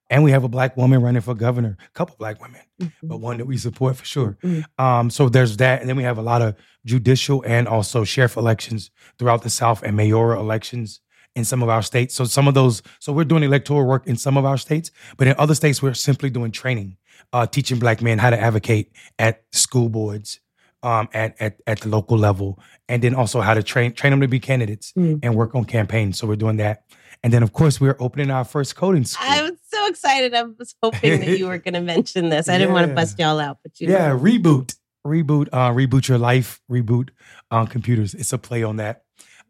and 0.10 0.24
we 0.24 0.32
have 0.32 0.44
a 0.44 0.50
black 0.50 0.78
woman 0.78 1.02
running 1.02 1.22
for 1.22 1.34
governor, 1.34 1.78
a 1.80 1.92
couple 1.92 2.16
black 2.18 2.42
women, 2.42 2.62
mm-hmm. 2.82 3.08
but 3.08 3.18
one 3.18 3.38
that 3.38 3.46
we 3.46 3.58
support 3.58 3.96
for 3.96 4.06
sure. 4.06 4.38
Mm-hmm. 4.44 4.84
Um, 4.84 5.10
so 5.10 5.30
there's 5.30 5.58
that, 5.58 5.82
and 5.82 5.90
then 5.90 5.96
we 5.96 6.04
have 6.04 6.18
a 6.18 6.22
lot 6.22 6.42
of 6.42 6.56
judicial 6.86 7.44
and 7.48 7.68
also 7.68 8.04
sheriff 8.04 8.38
elections 8.38 8.92
throughout 9.18 9.44
the 9.44 9.50
South 9.50 9.82
and 9.84 9.98
mayoral 9.98 10.40
elections 10.40 11.00
in 11.36 11.46
some 11.46 11.64
of 11.64 11.70
our 11.70 11.82
states. 11.82 12.14
So 12.14 12.26
some 12.26 12.48
of 12.48 12.54
those, 12.54 12.84
so 13.00 13.12
we're 13.12 13.24
doing 13.24 13.44
electoral 13.44 13.86
work 13.86 14.06
in 14.06 14.16
some 14.16 14.38
of 14.38 14.46
our 14.46 14.58
states, 14.58 14.92
but 15.18 15.28
in 15.28 15.36
other 15.38 15.56
states 15.56 15.82
we're 15.82 15.96
simply 15.96 16.30
doing 16.30 16.52
training, 16.52 16.98
uh, 17.32 17.48
teaching 17.48 17.80
black 17.80 18.02
men 18.02 18.20
how 18.20 18.30
to 18.30 18.40
advocate 18.40 18.92
at 19.18 19.44
school 19.52 19.90
boards, 19.90 20.40
um, 20.84 21.10
at, 21.14 21.36
at 21.40 21.60
at 21.66 21.80
the 21.82 21.90
local 21.90 22.18
level, 22.18 22.60
and 22.88 23.02
then 23.02 23.16
also 23.16 23.42
how 23.42 23.54
to 23.54 23.64
train 23.64 23.94
train 23.94 24.12
them 24.12 24.22
to 24.22 24.28
be 24.28 24.40
candidates 24.40 24.94
mm. 24.98 25.20
and 25.24 25.36
work 25.36 25.56
on 25.56 25.66
campaigns. 25.66 26.18
So 26.18 26.28
we're 26.28 26.36
doing 26.36 26.58
that, 26.58 26.84
and 27.24 27.34
then 27.34 27.42
of 27.42 27.54
course 27.54 27.82
we're 27.82 27.98
opening 28.00 28.30
our 28.30 28.44
first 28.44 28.76
coding 28.76 29.06
school. 29.06 29.26
I'm 29.28 29.58
so 29.66 29.88
excited! 29.88 30.34
I 30.34 30.44
was 30.44 30.76
hoping 30.84 31.22
that 31.22 31.40
you 31.40 31.48
were 31.48 31.58
going 31.58 31.74
to 31.76 31.82
mention 31.82 32.30
this. 32.30 32.48
I 32.50 32.54
yeah. 32.54 32.58
didn't 32.60 32.74
want 32.74 32.88
to 32.88 32.94
bust 32.94 33.18
y'all 33.18 33.40
out, 33.40 33.60
but 33.64 33.80
you 33.80 33.90
yeah, 33.90 34.10
know. 34.10 34.20
reboot, 34.20 34.76
reboot, 35.06 35.48
uh, 35.52 35.72
reboot 35.72 36.08
your 36.08 36.18
life, 36.18 36.62
reboot 36.70 37.10
on 37.50 37.64
uh, 37.64 37.66
computers. 37.66 38.14
It's 38.14 38.34
a 38.34 38.38
play 38.38 38.64
on 38.64 38.78
that. 38.78 39.04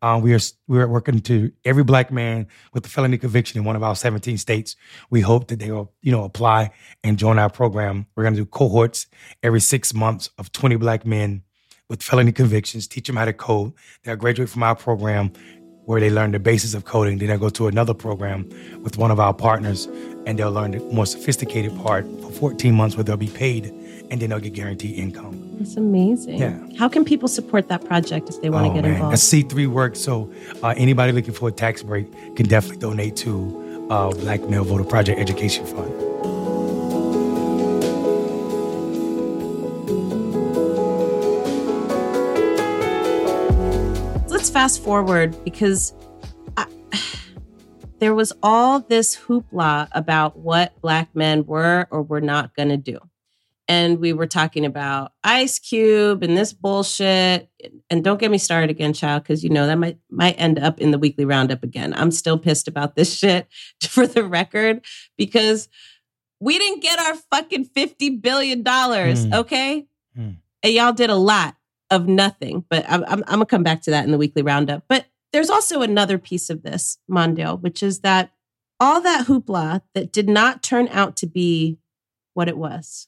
Um, 0.03 0.21
we 0.21 0.33
are 0.33 0.39
we 0.67 0.79
are 0.79 0.87
working 0.87 1.21
to 1.21 1.49
every 1.63 1.85
black 1.85 2.11
man 2.11 2.47
with 2.73 2.85
a 2.85 2.89
felony 2.89 3.17
conviction 3.17 3.57
in 3.57 3.63
one 3.63 3.77
of 3.77 3.83
our 3.83 3.95
17 3.95 4.37
states. 4.37 4.75
We 5.09 5.21
hope 5.21 5.47
that 5.47 5.59
they 5.59 5.71
will, 5.71 5.93
you 6.01 6.11
know, 6.11 6.25
apply 6.25 6.71
and 7.05 7.17
join 7.17 7.39
our 7.39 7.49
program. 7.49 8.05
We're 8.13 8.23
going 8.23 8.35
to 8.35 8.41
do 8.41 8.45
cohorts 8.45 9.07
every 9.43 9.61
six 9.61 9.93
months 9.93 10.29
of 10.37 10.51
20 10.51 10.75
black 10.75 11.05
men 11.05 11.41
with 11.87 12.03
felony 12.03 12.33
convictions. 12.33 12.85
Teach 12.85 13.07
them 13.07 13.15
how 13.15 13.23
to 13.23 13.31
code. 13.31 13.71
They'll 14.03 14.17
graduate 14.17 14.49
from 14.49 14.63
our 14.63 14.75
program 14.75 15.31
where 15.85 16.01
they 16.01 16.09
learn 16.09 16.31
the 16.31 16.39
basis 16.39 16.73
of 16.73 16.83
coding. 16.83 17.17
Then 17.17 17.29
they'll 17.29 17.37
go 17.37 17.49
to 17.51 17.67
another 17.67 17.93
program 17.93 18.49
with 18.83 18.97
one 18.97 19.09
of 19.09 19.21
our 19.21 19.33
partners, 19.33 19.85
and 20.25 20.37
they'll 20.37 20.51
learn 20.51 20.71
the 20.71 20.79
more 20.79 21.05
sophisticated 21.05 21.77
part 21.77 22.05
for 22.21 22.29
14 22.29 22.75
months, 22.75 22.97
where 22.97 23.05
they'll 23.05 23.15
be 23.15 23.27
paid 23.27 23.73
and 24.11 24.21
then 24.21 24.29
they'll 24.29 24.39
get 24.39 24.53
guaranteed 24.53 24.97
income. 24.97 25.57
That's 25.57 25.75
amazing. 25.75 26.37
Yeah. 26.37 26.59
How 26.77 26.87
can 26.87 27.05
people 27.05 27.27
support 27.27 27.67
that 27.69 27.83
project 27.85 28.29
if 28.29 28.41
they 28.41 28.49
want 28.49 28.67
oh, 28.67 28.69
to 28.69 28.75
get 28.75 28.83
man. 28.83 28.93
involved? 28.93 29.15
A 29.15 29.17
C3 29.17 29.67
work. 29.67 29.95
So 29.95 30.31
uh, 30.61 30.73
anybody 30.77 31.11
looking 31.11 31.33
for 31.33 31.49
a 31.49 31.51
tax 31.51 31.83
break 31.83 32.11
can 32.35 32.47
definitely 32.47 32.77
donate 32.77 33.15
to 33.17 33.87
uh, 33.89 34.11
Black 34.11 34.41
Male 34.41 34.63
Voter 34.63 34.83
Project 34.83 35.19
Education 35.19 35.65
Fund. 35.65 35.91
Let's 44.29 44.49
fast 44.49 44.83
forward 44.83 45.41
because 45.43 45.93
I, 46.57 46.67
there 47.99 48.13
was 48.13 48.33
all 48.43 48.81
this 48.81 49.15
hoopla 49.15 49.87
about 49.93 50.37
what 50.37 50.79
Black 50.81 51.15
men 51.15 51.45
were 51.45 51.87
or 51.89 52.01
were 52.01 52.21
not 52.21 52.55
going 52.55 52.69
to 52.69 52.77
do 52.77 52.99
and 53.67 53.99
we 53.99 54.11
were 54.11 54.27
talking 54.27 54.65
about 54.65 55.13
Ice 55.23 55.57
Cube 55.57 56.21
and 56.21 56.35
this 56.35 56.51
bullshit. 56.51 57.49
And 57.89 58.03
don't 58.03 58.19
get 58.19 58.31
me 58.31 58.37
started 58.37 58.69
again, 58.69 58.93
child, 58.93 59.23
because 59.23 59.43
you 59.43 59.49
know 59.49 59.67
that 59.67 59.77
might 59.77 59.97
might 60.09 60.33
end 60.33 60.59
up 60.59 60.79
in 60.79 60.91
the 60.91 60.99
weekly 60.99 61.25
roundup 61.25 61.63
again. 61.63 61.93
I'm 61.93 62.11
still 62.11 62.37
pissed 62.37 62.67
about 62.67 62.95
this 62.95 63.13
shit 63.17 63.47
for 63.81 64.05
the 64.05 64.23
record 64.23 64.83
because 65.17 65.69
we 66.39 66.57
didn't 66.59 66.81
get 66.81 66.99
our 66.99 67.15
fucking 67.31 67.65
fifty 67.65 68.09
billion 68.09 68.63
dollars, 68.63 69.25
mm. 69.25 69.33
okay? 69.33 69.85
Mm. 70.17 70.37
And 70.61 70.73
y'all 70.73 70.93
did 70.93 71.09
a 71.09 71.15
lot 71.15 71.55
of 71.89 72.07
nothing. 72.07 72.65
But 72.69 72.85
I'm, 72.89 73.03
I'm, 73.05 73.23
I'm 73.27 73.35
gonna 73.35 73.45
come 73.45 73.63
back 73.63 73.81
to 73.83 73.91
that 73.91 74.03
in 74.05 74.11
the 74.11 74.17
weekly 74.17 74.41
roundup. 74.41 74.83
But 74.89 75.05
there's 75.31 75.49
also 75.49 75.81
another 75.81 76.17
piece 76.17 76.49
of 76.49 76.63
this, 76.63 76.97
Mondale, 77.09 77.61
which 77.61 77.81
is 77.81 78.01
that 78.01 78.31
all 78.79 78.99
that 79.01 79.27
hoopla 79.27 79.81
that 79.95 80.11
did 80.11 80.27
not 80.27 80.61
turn 80.61 80.89
out 80.89 81.15
to 81.17 81.27
be 81.27 81.77
what 82.33 82.49
it 82.49 82.57
was 82.57 83.07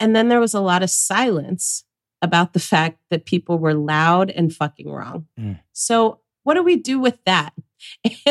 and 0.00 0.16
then 0.16 0.28
there 0.28 0.40
was 0.40 0.54
a 0.54 0.60
lot 0.60 0.82
of 0.82 0.90
silence 0.90 1.84
about 2.22 2.52
the 2.52 2.60
fact 2.60 2.98
that 3.10 3.26
people 3.26 3.58
were 3.58 3.74
loud 3.74 4.30
and 4.30 4.52
fucking 4.52 4.90
wrong. 4.90 5.26
Mm. 5.38 5.60
So, 5.72 6.20
what 6.42 6.54
do 6.54 6.62
we 6.62 6.76
do 6.76 6.98
with 6.98 7.18
that? 7.26 7.52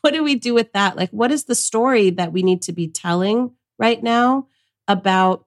what 0.00 0.14
do 0.14 0.22
we 0.22 0.36
do 0.36 0.54
with 0.54 0.72
that? 0.72 0.96
Like, 0.96 1.10
what 1.10 1.30
is 1.30 1.44
the 1.44 1.54
story 1.54 2.10
that 2.10 2.32
we 2.32 2.42
need 2.42 2.62
to 2.62 2.72
be 2.72 2.88
telling 2.88 3.52
right 3.78 4.02
now 4.02 4.46
about 4.86 5.44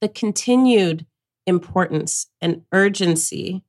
the 0.00 0.08
continued 0.08 1.06
importance 1.46 2.26
and 2.40 2.62
urgency, 2.72 3.64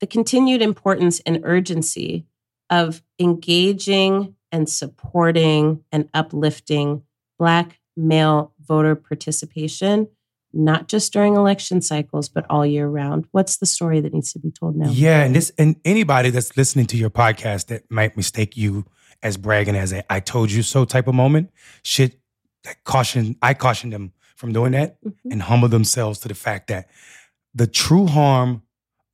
the 0.00 0.06
continued 0.06 0.62
importance 0.62 1.20
and 1.20 1.40
urgency 1.44 2.26
of 2.70 3.02
engaging 3.18 4.34
and 4.50 4.68
supporting 4.68 5.84
and 5.92 6.08
uplifting 6.14 7.02
Black 7.38 7.80
male 7.96 8.52
voter 8.60 8.94
participation, 8.94 10.08
not 10.52 10.88
just 10.88 11.12
during 11.12 11.34
election 11.34 11.80
cycles, 11.80 12.28
but 12.28 12.44
all 12.50 12.64
year 12.64 12.86
round. 12.86 13.26
What's 13.32 13.56
the 13.56 13.66
story 13.66 14.00
that 14.00 14.12
needs 14.12 14.32
to 14.32 14.38
be 14.38 14.50
told 14.50 14.76
now? 14.76 14.90
Yeah, 14.90 15.22
and 15.22 15.34
this 15.34 15.52
and 15.58 15.76
anybody 15.84 16.30
that's 16.30 16.56
listening 16.56 16.86
to 16.86 16.96
your 16.96 17.10
podcast 17.10 17.66
that 17.66 17.90
might 17.90 18.16
mistake 18.16 18.56
you 18.56 18.84
as 19.22 19.36
bragging 19.36 19.76
as 19.76 19.92
a 19.92 20.10
"I 20.12 20.20
told 20.20 20.50
you 20.50 20.62
so" 20.62 20.84
type 20.84 21.08
of 21.08 21.14
moment, 21.14 21.50
should 21.82 22.16
caution. 22.84 23.36
I 23.42 23.54
caution 23.54 23.90
them 23.90 24.12
from 24.36 24.52
doing 24.52 24.72
that 24.72 25.02
mm-hmm. 25.02 25.30
and 25.30 25.42
humble 25.42 25.68
themselves 25.68 26.18
to 26.20 26.28
the 26.28 26.34
fact 26.34 26.68
that 26.68 26.88
the 27.54 27.66
true 27.66 28.06
harm 28.06 28.62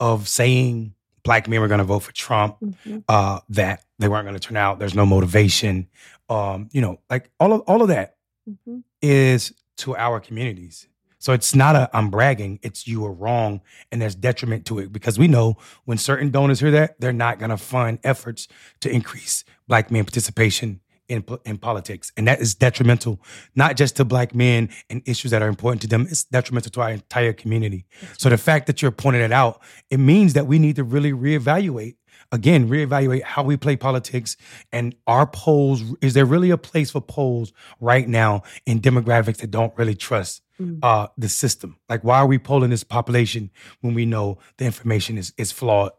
of 0.00 0.28
saying 0.28 0.94
black 1.22 1.48
men 1.48 1.60
were 1.60 1.68
going 1.68 1.78
to 1.78 1.84
vote 1.84 2.00
for 2.00 2.12
Trump, 2.12 2.56
mm-hmm. 2.60 3.00
uh, 3.08 3.40
that 3.50 3.84
they 3.98 4.08
weren't 4.08 4.24
going 4.24 4.38
to 4.38 4.40
turn 4.40 4.56
out, 4.56 4.78
there's 4.78 4.94
no 4.94 5.04
motivation, 5.04 5.88
um, 6.30 6.68
you 6.72 6.80
know, 6.80 6.98
like 7.10 7.30
all 7.38 7.52
of 7.52 7.60
all 7.62 7.82
of 7.82 7.88
that 7.88 8.16
mm-hmm. 8.48 8.78
is 9.02 9.52
to 9.76 9.96
our 9.96 10.20
communities. 10.20 10.88
So 11.18 11.32
it's 11.32 11.54
not 11.54 11.76
a 11.76 11.90
I'm 11.92 12.10
bragging, 12.10 12.60
it's 12.62 12.86
you 12.86 13.04
are 13.04 13.12
wrong 13.12 13.60
and 13.90 14.00
there's 14.00 14.14
detriment 14.14 14.66
to 14.66 14.78
it 14.78 14.92
because 14.92 15.18
we 15.18 15.28
know 15.28 15.56
when 15.84 15.98
certain 15.98 16.30
donors 16.30 16.60
hear 16.60 16.70
that, 16.70 17.00
they're 17.00 17.12
not 17.12 17.38
going 17.38 17.50
to 17.50 17.56
fund 17.56 17.98
efforts 18.04 18.48
to 18.80 18.90
increase 18.90 19.44
black 19.66 19.90
men 19.90 20.04
participation 20.04 20.80
in, 21.08 21.24
in 21.44 21.58
politics. 21.58 22.12
And 22.16 22.28
that 22.28 22.40
is 22.40 22.54
detrimental, 22.54 23.20
not 23.54 23.76
just 23.76 23.96
to 23.96 24.04
black 24.04 24.34
men 24.34 24.68
and 24.90 25.02
issues 25.06 25.30
that 25.30 25.42
are 25.42 25.48
important 25.48 25.82
to 25.82 25.88
them, 25.88 26.06
it's 26.08 26.24
detrimental 26.24 26.70
to 26.72 26.80
our 26.82 26.90
entire 26.90 27.32
community. 27.32 27.86
So 28.18 28.28
the 28.28 28.38
fact 28.38 28.66
that 28.66 28.82
you're 28.82 28.90
pointing 28.90 29.22
it 29.22 29.32
out, 29.32 29.60
it 29.90 29.98
means 29.98 30.34
that 30.34 30.46
we 30.46 30.58
need 30.58 30.76
to 30.76 30.84
really 30.84 31.12
reevaluate 31.12 31.96
again, 32.30 32.68
reevaluate 32.68 33.22
how 33.22 33.42
we 33.42 33.56
play 33.56 33.74
politics 33.74 34.36
and 34.70 34.94
our 35.06 35.26
polls. 35.26 35.82
Is 36.02 36.12
there 36.12 36.26
really 36.26 36.50
a 36.50 36.58
place 36.58 36.90
for 36.90 37.00
polls 37.00 37.52
right 37.80 38.06
now 38.06 38.42
in 38.66 38.80
demographics 38.80 39.38
that 39.38 39.50
don't 39.50 39.72
really 39.78 39.94
trust 39.94 40.42
mm. 40.60 40.78
uh, 40.82 41.08
the 41.16 41.28
system? 41.28 41.76
Like, 41.88 42.04
why 42.04 42.18
are 42.18 42.26
we 42.26 42.38
polling 42.38 42.70
this 42.70 42.84
population 42.84 43.50
when 43.80 43.94
we 43.94 44.06
know 44.06 44.38
the 44.56 44.64
information 44.64 45.18
is 45.18 45.32
is 45.36 45.52
flawed, 45.52 45.92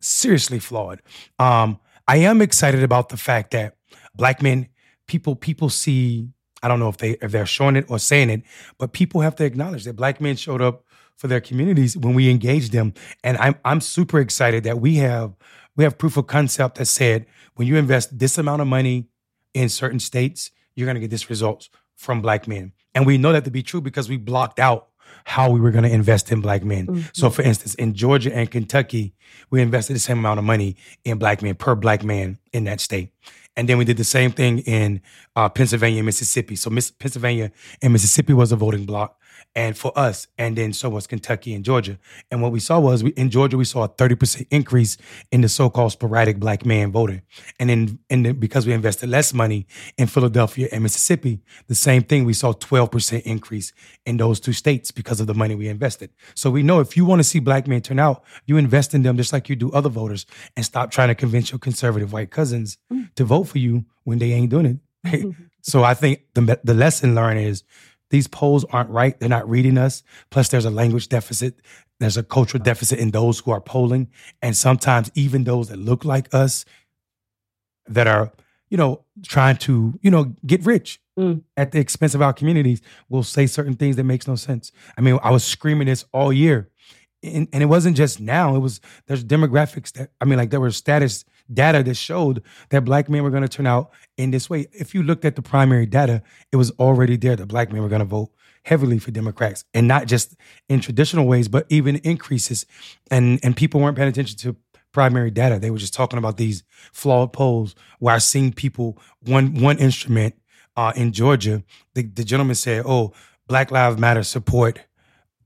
seriously 0.00 0.58
flawed? 0.58 1.02
Um, 1.38 1.78
I 2.08 2.18
am 2.18 2.42
excited 2.42 2.82
about 2.82 3.08
the 3.08 3.16
fact 3.16 3.52
that 3.52 3.76
black 4.14 4.42
men, 4.42 4.68
people 5.06 5.36
people 5.36 5.70
see. 5.70 6.28
I 6.62 6.68
don't 6.68 6.78
know 6.78 6.88
if 6.88 6.98
they 6.98 7.12
if 7.22 7.32
they're 7.32 7.46
showing 7.46 7.76
it 7.76 7.86
or 7.88 7.98
saying 7.98 8.30
it, 8.30 8.42
but 8.78 8.92
people 8.92 9.22
have 9.22 9.36
to 9.36 9.44
acknowledge 9.44 9.84
that 9.84 9.96
black 9.96 10.20
men 10.20 10.36
showed 10.36 10.60
up 10.60 10.84
for 11.16 11.26
their 11.26 11.40
communities 11.40 11.96
when 11.96 12.14
we 12.14 12.30
engaged 12.30 12.72
them, 12.72 12.94
and 13.24 13.36
I'm 13.38 13.54
I'm 13.64 13.80
super 13.80 14.20
excited 14.20 14.64
that 14.64 14.80
we 14.80 14.96
have 14.96 15.34
we 15.76 15.84
have 15.84 15.98
proof 15.98 16.16
of 16.16 16.26
concept 16.26 16.76
that 16.76 16.86
said 16.86 17.26
when 17.54 17.68
you 17.68 17.76
invest 17.76 18.18
this 18.18 18.38
amount 18.38 18.62
of 18.62 18.68
money 18.68 19.06
in 19.54 19.68
certain 19.68 20.00
states, 20.00 20.50
you're 20.74 20.86
going 20.86 20.94
to 20.94 21.00
get 21.00 21.10
this 21.10 21.28
results 21.28 21.68
from 21.94 22.22
black 22.22 22.48
men, 22.48 22.72
and 22.94 23.06
we 23.06 23.18
know 23.18 23.32
that 23.32 23.44
to 23.44 23.50
be 23.50 23.62
true 23.62 23.80
because 23.80 24.08
we 24.08 24.16
blocked 24.16 24.58
out 24.58 24.88
how 25.24 25.50
we 25.50 25.60
were 25.60 25.70
going 25.70 25.84
to 25.84 25.90
invest 25.90 26.30
in 26.32 26.40
black 26.40 26.64
men. 26.64 26.86
Mm-hmm. 26.86 27.00
So, 27.12 27.30
for 27.30 27.42
instance, 27.42 27.74
in 27.74 27.94
Georgia 27.94 28.34
and 28.34 28.50
Kentucky, 28.50 29.14
we 29.50 29.60
invested 29.60 29.94
the 29.94 30.00
same 30.00 30.18
amount 30.18 30.38
of 30.38 30.44
money 30.44 30.76
in 31.04 31.18
black 31.18 31.42
men 31.42 31.54
per 31.54 31.74
black 31.74 32.02
man 32.02 32.38
in 32.52 32.64
that 32.64 32.80
state. 32.80 33.12
And 33.56 33.68
then 33.68 33.78
we 33.78 33.84
did 33.84 33.96
the 33.96 34.04
same 34.04 34.30
thing 34.30 34.60
in 34.60 35.02
uh, 35.36 35.48
Pennsylvania 35.48 35.98
and 35.98 36.06
Mississippi. 36.06 36.56
So 36.56 36.70
Miss, 36.70 36.90
Pennsylvania 36.90 37.50
and 37.82 37.92
Mississippi 37.92 38.32
was 38.32 38.52
a 38.52 38.56
voting 38.56 38.86
block 38.86 39.19
and 39.54 39.76
for 39.76 39.92
us, 39.98 40.28
and 40.38 40.56
then 40.56 40.72
so 40.72 40.88
was 40.88 41.06
Kentucky 41.06 41.54
and 41.54 41.64
Georgia. 41.64 41.98
And 42.30 42.40
what 42.40 42.52
we 42.52 42.60
saw 42.60 42.78
was 42.78 43.02
we, 43.02 43.10
in 43.10 43.30
Georgia, 43.30 43.56
we 43.56 43.64
saw 43.64 43.82
a 43.82 43.88
30% 43.88 44.46
increase 44.50 44.96
in 45.32 45.40
the 45.40 45.48
so-called 45.48 45.92
sporadic 45.92 46.38
black 46.38 46.64
man 46.64 46.92
voting. 46.92 47.22
And 47.58 47.68
then, 47.68 47.98
and 48.08 48.24
then 48.24 48.36
because 48.36 48.66
we 48.66 48.72
invested 48.72 49.08
less 49.08 49.34
money 49.34 49.66
in 49.98 50.06
Philadelphia 50.06 50.68
and 50.70 50.84
Mississippi, 50.84 51.40
the 51.66 51.74
same 51.74 52.02
thing, 52.02 52.24
we 52.24 52.32
saw 52.32 52.52
12% 52.52 53.22
increase 53.22 53.72
in 54.06 54.18
those 54.18 54.38
two 54.38 54.52
states 54.52 54.92
because 54.92 55.20
of 55.20 55.26
the 55.26 55.34
money 55.34 55.56
we 55.56 55.68
invested. 55.68 56.10
So 56.34 56.50
we 56.50 56.62
know 56.62 56.78
if 56.78 56.96
you 56.96 57.04
want 57.04 57.18
to 57.18 57.24
see 57.24 57.40
black 57.40 57.66
men 57.66 57.80
turn 57.80 57.98
out, 57.98 58.22
you 58.46 58.56
invest 58.56 58.94
in 58.94 59.02
them 59.02 59.16
just 59.16 59.32
like 59.32 59.48
you 59.48 59.56
do 59.56 59.72
other 59.72 59.88
voters 59.88 60.26
and 60.56 60.64
stop 60.64 60.92
trying 60.92 61.08
to 61.08 61.14
convince 61.16 61.50
your 61.50 61.58
conservative 61.58 62.12
white 62.12 62.30
cousins 62.30 62.78
mm. 62.92 63.12
to 63.16 63.24
vote 63.24 63.44
for 63.44 63.58
you 63.58 63.84
when 64.04 64.18
they 64.18 64.32
ain't 64.32 64.50
doing 64.50 64.80
it. 65.04 65.34
so 65.62 65.82
I 65.82 65.94
think 65.94 66.22
the, 66.34 66.60
the 66.62 66.74
lesson 66.74 67.14
learned 67.14 67.40
is 67.40 67.64
these 68.10 68.26
polls 68.26 68.64
aren't 68.66 68.90
right. 68.90 69.18
They're 69.18 69.28
not 69.28 69.48
reading 69.48 69.78
us. 69.78 70.02
Plus, 70.30 70.48
there's 70.48 70.64
a 70.64 70.70
language 70.70 71.08
deficit. 71.08 71.60
There's 72.00 72.16
a 72.16 72.22
cultural 72.22 72.62
deficit 72.62 72.98
in 72.98 73.12
those 73.12 73.40
who 73.40 73.52
are 73.52 73.60
polling. 73.60 74.08
And 74.42 74.56
sometimes 74.56 75.10
even 75.14 75.44
those 75.44 75.68
that 75.68 75.78
look 75.78 76.04
like 76.04 76.32
us 76.34 76.64
that 77.86 78.06
are, 78.06 78.32
you 78.68 78.76
know, 78.76 79.04
trying 79.26 79.56
to, 79.58 79.98
you 80.02 80.10
know, 80.10 80.34
get 80.44 80.64
rich 80.64 81.00
mm. 81.18 81.42
at 81.56 81.72
the 81.72 81.78
expense 81.78 82.14
of 82.14 82.22
our 82.22 82.32
communities 82.32 82.80
will 83.08 83.22
say 83.22 83.46
certain 83.46 83.74
things 83.74 83.96
that 83.96 84.04
makes 84.04 84.26
no 84.26 84.34
sense. 84.34 84.72
I 84.96 85.00
mean, 85.00 85.18
I 85.22 85.30
was 85.30 85.44
screaming 85.44 85.86
this 85.86 86.04
all 86.12 86.32
year. 86.32 86.68
And, 87.22 87.48
and 87.52 87.62
it 87.62 87.66
wasn't 87.66 87.96
just 87.96 88.18
now. 88.18 88.56
It 88.56 88.60
was 88.60 88.80
there's 89.06 89.22
demographics 89.22 89.92
that 89.92 90.10
I 90.20 90.24
mean, 90.24 90.38
like 90.38 90.50
there 90.50 90.60
were 90.60 90.70
status 90.70 91.24
data 91.52 91.82
that 91.82 91.94
showed 91.94 92.42
that 92.70 92.84
black 92.84 93.08
men 93.08 93.22
were 93.22 93.30
going 93.30 93.42
to 93.42 93.48
turn 93.48 93.66
out 93.66 93.90
in 94.16 94.30
this 94.30 94.48
way. 94.48 94.66
If 94.72 94.94
you 94.94 95.02
looked 95.02 95.24
at 95.24 95.36
the 95.36 95.42
primary 95.42 95.86
data, 95.86 96.22
it 96.52 96.56
was 96.56 96.70
already 96.72 97.16
there 97.16 97.36
that 97.36 97.46
black 97.46 97.72
men 97.72 97.82
were 97.82 97.88
going 97.88 98.00
to 98.00 98.04
vote 98.06 98.30
heavily 98.64 98.98
for 98.98 99.10
Democrats 99.10 99.64
and 99.72 99.88
not 99.88 100.06
just 100.06 100.36
in 100.68 100.80
traditional 100.80 101.26
ways, 101.26 101.48
but 101.48 101.66
even 101.68 101.96
increases. 101.96 102.66
And 103.10 103.40
and 103.42 103.56
people 103.56 103.80
weren't 103.80 103.96
paying 103.96 104.08
attention 104.08 104.38
to 104.38 104.56
primary 104.92 105.30
data. 105.30 105.58
They 105.58 105.70
were 105.70 105.78
just 105.78 105.94
talking 105.94 106.18
about 106.18 106.36
these 106.36 106.62
flawed 106.92 107.32
polls 107.32 107.74
where 108.00 108.14
I've 108.14 108.22
seen 108.22 108.52
people 108.52 108.98
one 109.20 109.54
one 109.54 109.78
instrument 109.78 110.34
uh, 110.76 110.92
in 110.96 111.12
Georgia, 111.12 111.62
the, 111.94 112.02
the 112.02 112.24
gentleman 112.24 112.54
said, 112.54 112.84
Oh, 112.86 113.12
Black 113.48 113.70
Lives 113.70 113.98
Matter 113.98 114.22
support 114.22 114.80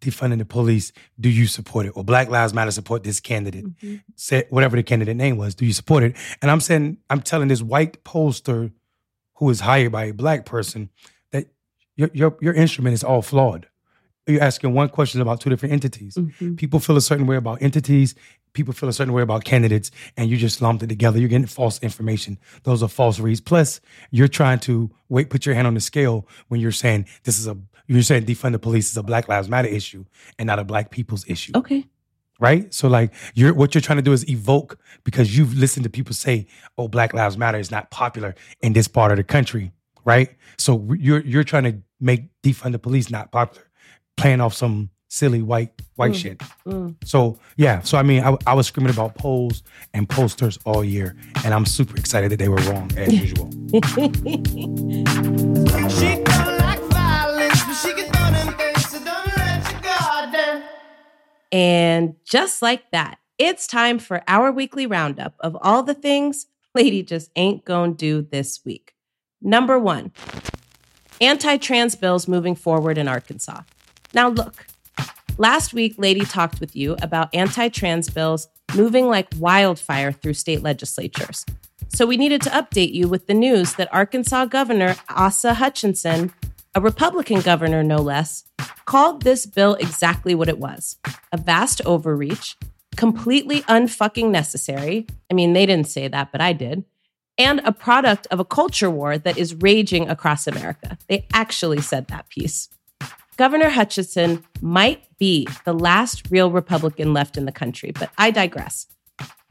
defunding 0.04 0.38
the 0.38 0.44
police, 0.44 0.92
do 1.18 1.28
you 1.28 1.46
support 1.46 1.86
it? 1.86 1.90
Or 1.96 2.04
Black 2.04 2.28
Lives 2.28 2.54
Matter 2.54 2.70
support 2.70 3.02
this 3.02 3.20
candidate. 3.20 3.64
Mm-hmm. 3.64 3.96
Say 4.14 4.44
whatever 4.50 4.76
the 4.76 4.82
candidate 4.82 5.16
name 5.16 5.36
was, 5.36 5.54
do 5.54 5.66
you 5.66 5.72
support 5.72 6.02
it? 6.02 6.16
And 6.40 6.50
I'm 6.50 6.60
saying, 6.60 6.98
I'm 7.10 7.20
telling 7.20 7.48
this 7.48 7.62
white 7.62 8.04
pollster 8.04 8.72
who 9.34 9.50
is 9.50 9.60
hired 9.60 9.92
by 9.92 10.04
a 10.04 10.14
black 10.14 10.46
person 10.46 10.90
that 11.32 11.46
your 11.96 12.10
your 12.14 12.36
your 12.40 12.54
instrument 12.54 12.94
is 12.94 13.04
all 13.04 13.22
flawed. 13.22 13.68
You're 14.26 14.42
asking 14.42 14.72
one 14.72 14.88
question 14.88 15.20
about 15.20 15.40
two 15.40 15.50
different 15.50 15.74
entities. 15.74 16.14
Mm-hmm. 16.14 16.54
People 16.54 16.80
feel 16.80 16.96
a 16.96 17.00
certain 17.00 17.26
way 17.26 17.36
about 17.36 17.60
entities. 17.60 18.14
People 18.54 18.72
feel 18.72 18.88
a 18.88 18.92
certain 18.92 19.12
way 19.12 19.22
about 19.22 19.44
candidates, 19.44 19.90
and 20.16 20.30
you 20.30 20.36
just 20.36 20.62
lumped 20.62 20.82
it 20.82 20.86
together. 20.86 21.18
You're 21.18 21.28
getting 21.28 21.46
false 21.46 21.78
information. 21.80 22.38
Those 22.62 22.82
are 22.82 22.88
false 22.88 23.18
reads. 23.18 23.40
Plus, 23.40 23.80
you're 24.12 24.28
trying 24.28 24.60
to 24.60 24.90
wait, 25.08 25.28
put 25.28 25.44
your 25.44 25.56
hand 25.56 25.66
on 25.66 25.74
the 25.74 25.80
scale 25.80 26.26
when 26.48 26.60
you're 26.60 26.72
saying 26.72 27.06
this 27.24 27.38
is 27.38 27.48
a 27.48 27.58
you're 27.86 28.02
saying 28.02 28.24
defund 28.24 28.52
the 28.52 28.58
police 28.58 28.90
is 28.90 28.96
a 28.96 29.02
Black 29.02 29.28
Lives 29.28 29.48
Matter 29.48 29.68
issue 29.68 30.04
and 30.38 30.46
not 30.46 30.58
a 30.58 30.64
Black 30.64 30.90
people's 30.90 31.24
issue. 31.28 31.52
Okay. 31.54 31.86
Right? 32.40 32.72
So 32.74 32.88
like 32.88 33.12
you're 33.34 33.54
what 33.54 33.74
you're 33.74 33.82
trying 33.82 33.98
to 33.98 34.02
do 34.02 34.12
is 34.12 34.28
evoke 34.28 34.78
because 35.04 35.36
you've 35.36 35.56
listened 35.56 35.84
to 35.84 35.90
people 35.90 36.14
say, 36.14 36.46
oh, 36.76 36.88
Black 36.88 37.14
Lives 37.14 37.36
Matter 37.36 37.58
is 37.58 37.70
not 37.70 37.90
popular 37.90 38.34
in 38.60 38.72
this 38.72 38.88
part 38.88 39.12
of 39.12 39.18
the 39.18 39.24
country. 39.24 39.72
Right? 40.04 40.30
So 40.58 40.92
you're 40.98 41.20
you're 41.20 41.44
trying 41.44 41.64
to 41.64 41.78
make 42.00 42.24
defund 42.42 42.72
the 42.72 42.78
police 42.78 43.10
not 43.10 43.30
popular, 43.32 43.66
playing 44.16 44.40
off 44.40 44.54
some 44.54 44.90
silly 45.08 45.42
white 45.42 45.70
white 45.94 46.12
mm. 46.12 46.16
shit. 46.16 46.38
Mm. 46.66 46.96
So 47.04 47.38
yeah, 47.56 47.80
so 47.80 47.98
I 47.98 48.02
mean, 48.02 48.22
I, 48.22 48.36
I, 48.46 48.54
was 48.54 48.66
screaming 48.66 48.92
about 48.92 49.14
polls 49.14 49.62
and 49.92 50.08
posters 50.08 50.58
all 50.64 50.84
year, 50.84 51.16
and 51.44 51.54
I'm 51.54 51.66
super 51.66 51.96
excited 51.96 52.32
that 52.32 52.38
they 52.38 52.48
were 52.48 52.56
wrong 52.56 52.90
as 52.96 53.14
usual. 53.22 53.50
And 61.54 62.16
just 62.24 62.62
like 62.62 62.90
that, 62.90 63.18
it's 63.38 63.68
time 63.68 64.00
for 64.00 64.24
our 64.26 64.50
weekly 64.50 64.88
roundup 64.88 65.36
of 65.38 65.56
all 65.60 65.84
the 65.84 65.94
things 65.94 66.48
Lady 66.74 67.04
just 67.04 67.30
ain't 67.36 67.64
gonna 67.64 67.92
do 67.92 68.22
this 68.22 68.60
week. 68.64 68.94
Number 69.40 69.78
one, 69.78 70.10
anti 71.20 71.56
trans 71.58 71.94
bills 71.94 72.26
moving 72.26 72.56
forward 72.56 72.98
in 72.98 73.06
Arkansas. 73.06 73.60
Now, 74.12 74.30
look, 74.30 74.66
last 75.38 75.72
week, 75.72 75.94
Lady 75.96 76.24
talked 76.24 76.58
with 76.58 76.74
you 76.74 76.96
about 77.00 77.32
anti 77.32 77.68
trans 77.68 78.10
bills 78.10 78.48
moving 78.74 79.06
like 79.06 79.28
wildfire 79.38 80.10
through 80.10 80.34
state 80.34 80.64
legislatures. 80.64 81.46
So 81.90 82.04
we 82.04 82.16
needed 82.16 82.42
to 82.42 82.50
update 82.50 82.92
you 82.92 83.06
with 83.06 83.28
the 83.28 83.34
news 83.34 83.74
that 83.74 83.94
Arkansas 83.94 84.46
Governor 84.46 84.96
Asa 85.08 85.54
Hutchinson 85.54 86.32
a 86.74 86.80
Republican 86.80 87.40
governor, 87.40 87.82
no 87.82 87.98
less, 87.98 88.44
called 88.84 89.22
this 89.22 89.46
bill 89.46 89.74
exactly 89.74 90.34
what 90.34 90.48
it 90.48 90.58
was 90.58 90.96
a 91.32 91.36
vast 91.36 91.80
overreach, 91.86 92.56
completely 92.96 93.62
unfucking 93.62 94.30
necessary. 94.30 95.06
I 95.30 95.34
mean, 95.34 95.52
they 95.52 95.66
didn't 95.66 95.88
say 95.88 96.08
that, 96.08 96.32
but 96.32 96.40
I 96.40 96.52
did. 96.52 96.84
and 97.36 97.60
a 97.64 97.72
product 97.72 98.26
of 98.30 98.40
a 98.40 98.44
culture 98.44 98.90
war 98.90 99.18
that 99.18 99.36
is 99.36 99.54
raging 99.56 100.08
across 100.08 100.46
America. 100.46 100.98
They 101.08 101.26
actually 101.32 101.80
said 101.80 102.08
that 102.08 102.28
piece. 102.28 102.68
Governor 103.36 103.70
Hutchinson 103.70 104.44
might 104.60 105.04
be 105.18 105.48
the 105.64 105.72
last 105.72 106.30
real 106.30 106.50
Republican 106.50 107.12
left 107.12 107.36
in 107.36 107.46
the 107.46 107.52
country, 107.52 107.90
but 107.90 108.10
I 108.16 108.30
digress. 108.30 108.86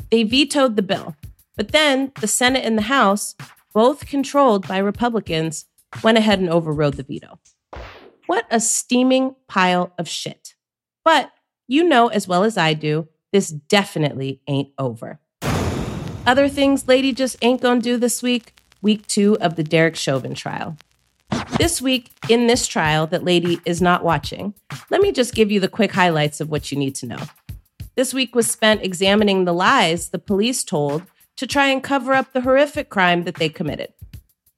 They 0.09 0.23
vetoed 0.23 0.75
the 0.75 0.81
bill, 0.81 1.15
but 1.57 1.71
then 1.71 2.11
the 2.21 2.27
Senate 2.27 2.63
and 2.63 2.77
the 2.77 2.83
House, 2.83 3.35
both 3.73 4.05
controlled 4.07 4.67
by 4.67 4.77
Republicans, 4.77 5.65
went 6.01 6.17
ahead 6.17 6.39
and 6.39 6.49
overrode 6.49 6.95
the 6.95 7.03
veto. 7.03 7.39
What 8.27 8.45
a 8.49 8.59
steaming 8.59 9.35
pile 9.47 9.93
of 9.97 10.07
shit. 10.07 10.55
But 11.03 11.31
you 11.67 11.83
know 11.83 12.07
as 12.07 12.27
well 12.27 12.43
as 12.43 12.57
I 12.57 12.73
do, 12.73 13.07
this 13.31 13.49
definitely 13.49 14.41
ain't 14.47 14.69
over. 14.77 15.19
Other 16.25 16.47
things 16.47 16.87
Lady 16.87 17.11
just 17.11 17.35
ain't 17.41 17.61
gonna 17.61 17.81
do 17.81 17.97
this 17.97 18.23
week 18.23 18.53
week 18.83 19.07
two 19.07 19.37
of 19.39 19.55
the 19.55 19.63
Derek 19.63 19.95
Chauvin 19.95 20.35
trial. 20.35 20.77
This 21.57 21.81
week, 21.81 22.11
in 22.29 22.47
this 22.47 22.67
trial 22.67 23.07
that 23.07 23.23
Lady 23.23 23.59
is 23.65 23.81
not 23.81 24.03
watching, 24.03 24.53
let 24.91 25.01
me 25.01 25.11
just 25.11 25.33
give 25.33 25.51
you 25.51 25.59
the 25.59 25.67
quick 25.67 25.91
highlights 25.91 26.41
of 26.41 26.49
what 26.49 26.71
you 26.71 26.77
need 26.77 26.93
to 26.95 27.07
know. 27.07 27.19
This 27.95 28.13
week 28.13 28.35
was 28.35 28.49
spent 28.49 28.83
examining 28.83 29.45
the 29.45 29.53
lies 29.53 30.09
the 30.09 30.19
police 30.19 30.63
told 30.63 31.03
to 31.37 31.47
try 31.47 31.67
and 31.67 31.81
cover 31.81 32.13
up 32.13 32.33
the 32.33 32.41
horrific 32.41 32.89
crime 32.89 33.23
that 33.23 33.35
they 33.35 33.49
committed. 33.49 33.93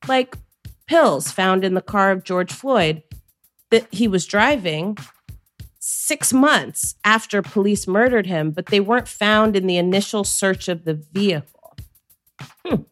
Like 0.08 0.38
pills 0.88 1.32
found 1.32 1.64
in 1.64 1.74
the 1.74 1.82
car 1.82 2.12
of 2.12 2.24
George 2.24 2.52
Floyd 2.52 3.04
that 3.72 3.88
he 3.92 4.08
was 4.08 4.26
driving 4.26 4.98
six 5.80 6.34
months 6.34 6.96
after 7.04 7.42
police 7.42 7.88
murdered 7.88 8.26
him, 8.26 8.52
but 8.52 8.68
they 8.68 8.80
weren't 8.80 9.08
found 9.08 9.56
in 9.56 9.68
the 9.68 9.78
initial 9.78 10.24
search 10.24 10.68
of 10.68 10.86
the 10.86 10.94
vehicle. 10.94 11.78
Hmm. 12.66 12.84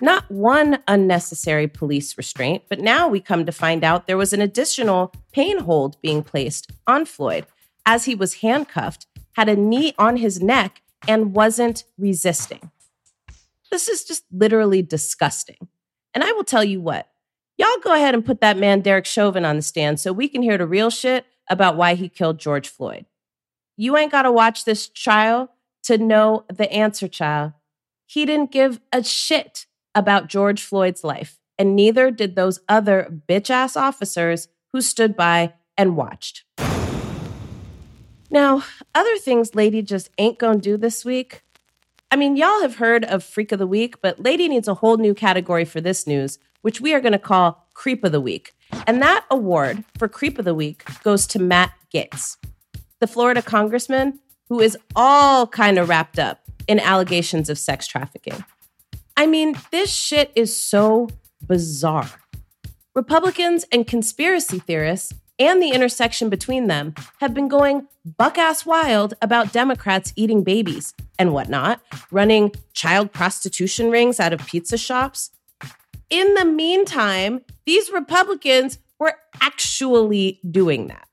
Not 0.00 0.30
one 0.30 0.82
unnecessary 0.88 1.66
police 1.66 2.16
restraint, 2.16 2.64
but 2.68 2.80
now 2.80 3.08
we 3.08 3.20
come 3.20 3.46
to 3.46 3.52
find 3.52 3.84
out 3.84 4.06
there 4.06 4.16
was 4.16 4.32
an 4.32 4.40
additional 4.40 5.12
pain 5.32 5.60
hold 5.60 6.00
being 6.00 6.22
placed 6.22 6.72
on 6.86 7.04
Floyd 7.04 7.46
as 7.86 8.04
he 8.04 8.14
was 8.14 8.34
handcuffed, 8.34 9.06
had 9.32 9.48
a 9.48 9.56
knee 9.56 9.94
on 9.98 10.16
his 10.16 10.40
neck, 10.40 10.82
and 11.08 11.34
wasn't 11.34 11.84
resisting. 11.98 12.70
This 13.70 13.88
is 13.88 14.04
just 14.04 14.24
literally 14.32 14.82
disgusting. 14.82 15.68
And 16.14 16.24
I 16.24 16.32
will 16.32 16.44
tell 16.44 16.64
you 16.64 16.80
what, 16.80 17.08
y'all 17.56 17.68
go 17.82 17.94
ahead 17.94 18.14
and 18.14 18.24
put 18.24 18.40
that 18.40 18.58
man 18.58 18.80
Derek 18.80 19.06
Chauvin 19.06 19.44
on 19.44 19.56
the 19.56 19.62
stand 19.62 20.00
so 20.00 20.12
we 20.12 20.28
can 20.28 20.42
hear 20.42 20.58
the 20.58 20.66
real 20.66 20.90
shit 20.90 21.26
about 21.48 21.76
why 21.76 21.94
he 21.94 22.08
killed 22.08 22.38
George 22.38 22.68
Floyd. 22.68 23.06
You 23.76 23.96
ain't 23.96 24.12
got 24.12 24.22
to 24.22 24.32
watch 24.32 24.64
this 24.64 24.88
trial 24.88 25.50
to 25.84 25.98
know 25.98 26.44
the 26.52 26.70
answer, 26.72 27.08
child. 27.08 27.52
He 28.06 28.26
didn't 28.26 28.52
give 28.52 28.80
a 28.92 29.02
shit 29.04 29.66
about 29.94 30.28
George 30.28 30.62
Floyd's 30.62 31.04
life, 31.04 31.38
and 31.58 31.76
neither 31.76 32.10
did 32.10 32.34
those 32.36 32.60
other 32.68 33.22
bitch 33.28 33.50
ass 33.50 33.76
officers 33.76 34.48
who 34.72 34.80
stood 34.80 35.16
by 35.16 35.54
and 35.76 35.96
watched. 35.96 36.44
Now, 38.30 38.64
other 38.94 39.16
things 39.18 39.54
Lady 39.54 39.82
just 39.82 40.10
ain't 40.18 40.38
gonna 40.38 40.58
do 40.60 40.76
this 40.76 41.04
week. 41.04 41.42
I 42.12 42.16
mean, 42.16 42.36
y'all 42.36 42.62
have 42.62 42.76
heard 42.76 43.04
of 43.04 43.22
Freak 43.22 43.52
of 43.52 43.60
the 43.60 43.66
Week, 43.66 44.00
but 44.02 44.20
Lady 44.20 44.48
needs 44.48 44.66
a 44.66 44.74
whole 44.74 44.96
new 44.96 45.14
category 45.14 45.64
for 45.64 45.80
this 45.80 46.08
news, 46.08 46.38
which 46.62 46.80
we 46.80 46.92
are 46.92 47.00
gonna 47.00 47.20
call 47.20 47.68
Creep 47.74 48.02
of 48.02 48.10
the 48.10 48.20
Week. 48.20 48.52
And 48.86 49.00
that 49.00 49.24
award 49.30 49.84
for 49.96 50.08
Creep 50.08 50.38
of 50.38 50.44
the 50.44 50.54
Week 50.54 50.84
goes 51.04 51.26
to 51.28 51.38
Matt 51.38 51.72
Gaetz, 51.94 52.36
the 52.98 53.06
Florida 53.06 53.42
congressman 53.42 54.18
who 54.48 54.60
is 54.60 54.76
all 54.96 55.46
kind 55.46 55.78
of 55.78 55.88
wrapped 55.88 56.18
up 56.18 56.40
in 56.66 56.80
allegations 56.80 57.48
of 57.48 57.58
sex 57.58 57.86
trafficking. 57.86 58.44
I 59.16 59.26
mean, 59.26 59.54
this 59.70 59.92
shit 59.92 60.32
is 60.34 60.60
so 60.60 61.08
bizarre. 61.46 62.10
Republicans 62.94 63.64
and 63.70 63.86
conspiracy 63.86 64.58
theorists 64.58 65.14
and 65.40 65.62
the 65.62 65.72
intersection 65.72 66.28
between 66.28 66.66
them 66.66 66.94
have 67.18 67.32
been 67.32 67.48
going 67.48 67.88
buck 68.18 68.36
ass 68.36 68.66
wild 68.66 69.14
about 69.22 69.52
Democrats 69.52 70.12
eating 70.14 70.44
babies 70.44 70.94
and 71.18 71.32
whatnot, 71.32 71.80
running 72.10 72.52
child 72.74 73.10
prostitution 73.10 73.90
rings 73.90 74.20
out 74.20 74.34
of 74.34 74.46
pizza 74.46 74.76
shops. 74.76 75.30
In 76.10 76.34
the 76.34 76.44
meantime, 76.44 77.40
these 77.64 77.90
Republicans 77.90 78.78
were 78.98 79.14
actually 79.40 80.40
doing 80.48 80.88
that. 80.88 81.08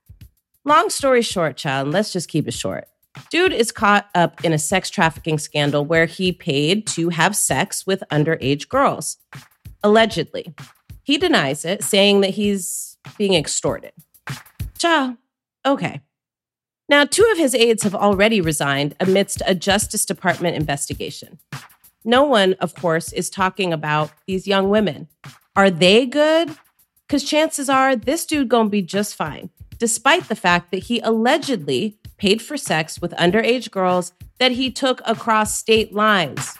Long 0.65 0.89
story 0.89 1.21
short, 1.21 1.55
child, 1.55 1.87
let's 1.87 2.11
just 2.11 2.27
keep 2.27 2.47
it 2.47 2.53
short. 2.53 2.87
Dude 3.31 3.53
is 3.53 3.71
caught 3.71 4.09
up 4.13 4.43
in 4.43 4.53
a 4.53 4.59
sex 4.59 4.89
trafficking 4.89 5.39
scandal 5.39 5.85
where 5.85 6.05
he 6.05 6.31
paid 6.31 6.85
to 6.87 7.09
have 7.09 7.35
sex 7.35 7.87
with 7.87 8.03
underage 8.11 8.67
girls, 8.67 9.17
allegedly. 9.81 10.53
He 11.03 11.17
denies 11.17 11.63
it, 11.63 11.83
saying 11.83 12.21
that 12.21 12.31
he's 12.31 12.97
being 13.17 13.33
extorted. 13.33 13.93
Ciao. 14.77 15.17
Okay. 15.65 16.01
Now, 16.89 17.03
two 17.03 17.27
of 17.31 17.37
his 17.37 17.53
aides 17.53 17.83
have 17.83 17.95
already 17.95 18.39
resigned 18.39 18.95
amidst 18.99 19.41
a 19.45 19.53
Justice 19.53 20.05
Department 20.05 20.55
investigation. 20.55 21.39
No 22.05 22.23
one, 22.23 22.53
of 22.53 22.73
course, 22.75 23.11
is 23.11 23.29
talking 23.29 23.73
about 23.73 24.11
these 24.25 24.47
young 24.47 24.69
women. 24.69 25.09
Are 25.55 25.69
they 25.69 26.05
good? 26.05 26.55
Because 27.05 27.23
chances 27.23 27.69
are 27.69 27.95
this 27.95 28.25
dude 28.25 28.47
gonna 28.47 28.69
be 28.69 28.81
just 28.81 29.15
fine, 29.15 29.49
despite 29.77 30.29
the 30.29 30.35
fact 30.35 30.71
that 30.71 30.83
he 30.83 30.99
allegedly 31.01 31.97
paid 32.17 32.41
for 32.41 32.55
sex 32.55 33.01
with 33.01 33.11
underage 33.13 33.71
girls 33.71 34.13
that 34.39 34.53
he 34.53 34.71
took 34.71 35.01
across 35.05 35.57
state 35.57 35.93
lines. 35.93 36.57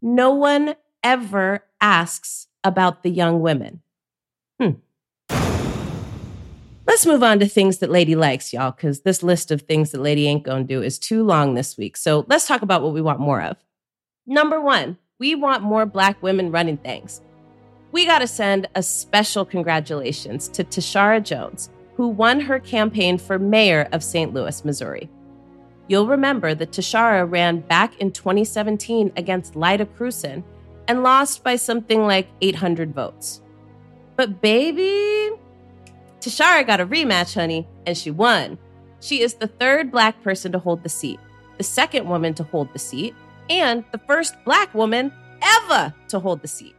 No 0.00 0.32
one 0.32 0.76
ever 1.02 1.64
asks 1.80 2.46
about 2.64 3.02
the 3.02 3.10
young 3.10 3.40
women. 3.40 3.82
Hmm. 4.60 4.70
Let's 6.86 7.04
move 7.04 7.24
on 7.24 7.40
to 7.40 7.48
things 7.48 7.78
that 7.78 7.90
Lady 7.90 8.14
likes, 8.14 8.52
y'all, 8.52 8.70
because 8.70 9.00
this 9.00 9.22
list 9.22 9.50
of 9.50 9.62
things 9.62 9.90
that 9.90 10.00
Lady 10.00 10.28
ain't 10.28 10.44
gonna 10.44 10.62
do 10.62 10.82
is 10.82 10.98
too 10.98 11.24
long 11.24 11.54
this 11.54 11.76
week. 11.76 11.96
So 11.96 12.24
let's 12.28 12.46
talk 12.46 12.62
about 12.62 12.82
what 12.82 12.92
we 12.92 13.02
want 13.02 13.18
more 13.18 13.42
of. 13.42 13.56
Number 14.24 14.60
one, 14.60 14.96
we 15.18 15.34
want 15.34 15.64
more 15.64 15.84
Black 15.84 16.22
women 16.22 16.52
running 16.52 16.76
things. 16.76 17.20
We 17.90 18.06
gotta 18.06 18.28
send 18.28 18.68
a 18.76 18.82
special 18.84 19.44
congratulations 19.44 20.48
to 20.48 20.62
Tishaura 20.62 21.22
Jones 21.22 21.70
who 21.96 22.08
won 22.08 22.38
her 22.40 22.60
campaign 22.60 23.18
for 23.18 23.38
mayor 23.38 23.88
of 23.92 24.04
St. 24.04 24.32
Louis, 24.32 24.64
Missouri. 24.64 25.10
You'll 25.88 26.06
remember 26.06 26.54
that 26.54 26.70
Tishaura 26.70 27.30
ran 27.30 27.60
back 27.60 27.98
in 27.98 28.12
2017 28.12 29.12
against 29.16 29.56
Lyda 29.56 29.86
Krewson 29.86 30.44
and 30.86 31.02
lost 31.02 31.42
by 31.42 31.56
something 31.56 32.06
like 32.06 32.28
800 32.40 32.94
votes. 32.94 33.42
But 34.16 34.40
baby, 34.40 35.30
Tishaura 36.26 36.66
got 36.66 36.80
a 36.80 36.86
rematch, 36.86 37.34
honey, 37.34 37.68
and 37.86 37.96
she 37.96 38.10
won. 38.10 38.58
She 39.00 39.22
is 39.22 39.34
the 39.34 39.46
third 39.46 39.92
black 39.92 40.22
person 40.24 40.50
to 40.52 40.58
hold 40.58 40.82
the 40.82 40.88
seat, 40.88 41.20
the 41.56 41.64
second 41.64 42.08
woman 42.08 42.34
to 42.34 42.42
hold 42.42 42.72
the 42.72 42.78
seat, 42.78 43.14
and 43.48 43.84
the 43.92 44.00
first 44.06 44.34
black 44.44 44.74
woman 44.74 45.12
ever 45.40 45.94
to 46.08 46.18
hold 46.18 46.42
the 46.42 46.48
seat. 46.48 46.74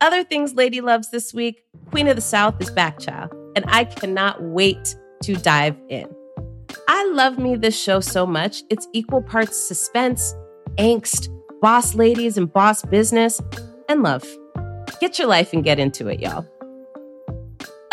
Other 0.00 0.22
things 0.22 0.54
Lady 0.54 0.80
loves 0.80 1.10
this 1.10 1.34
week 1.34 1.64
Queen 1.90 2.06
of 2.06 2.14
the 2.14 2.22
South 2.22 2.60
is 2.60 2.70
back, 2.70 3.00
child 3.00 3.34
and 3.56 3.64
I 3.68 3.84
cannot 3.84 4.42
wait 4.42 4.96
to 5.22 5.34
dive 5.34 5.76
in. 5.88 6.08
I 6.88 7.10
love 7.10 7.38
me 7.38 7.56
this 7.56 7.80
show 7.80 8.00
so 8.00 8.26
much. 8.26 8.62
It's 8.70 8.86
equal 8.92 9.22
parts 9.22 9.56
suspense, 9.56 10.34
angst, 10.76 11.28
boss 11.60 11.94
ladies 11.94 12.36
and 12.36 12.52
boss 12.52 12.82
business, 12.82 13.40
and 13.88 14.02
love. 14.02 14.24
Get 15.00 15.18
your 15.18 15.28
life 15.28 15.52
and 15.52 15.64
get 15.64 15.78
into 15.78 16.08
it, 16.08 16.20
y'all. 16.20 16.46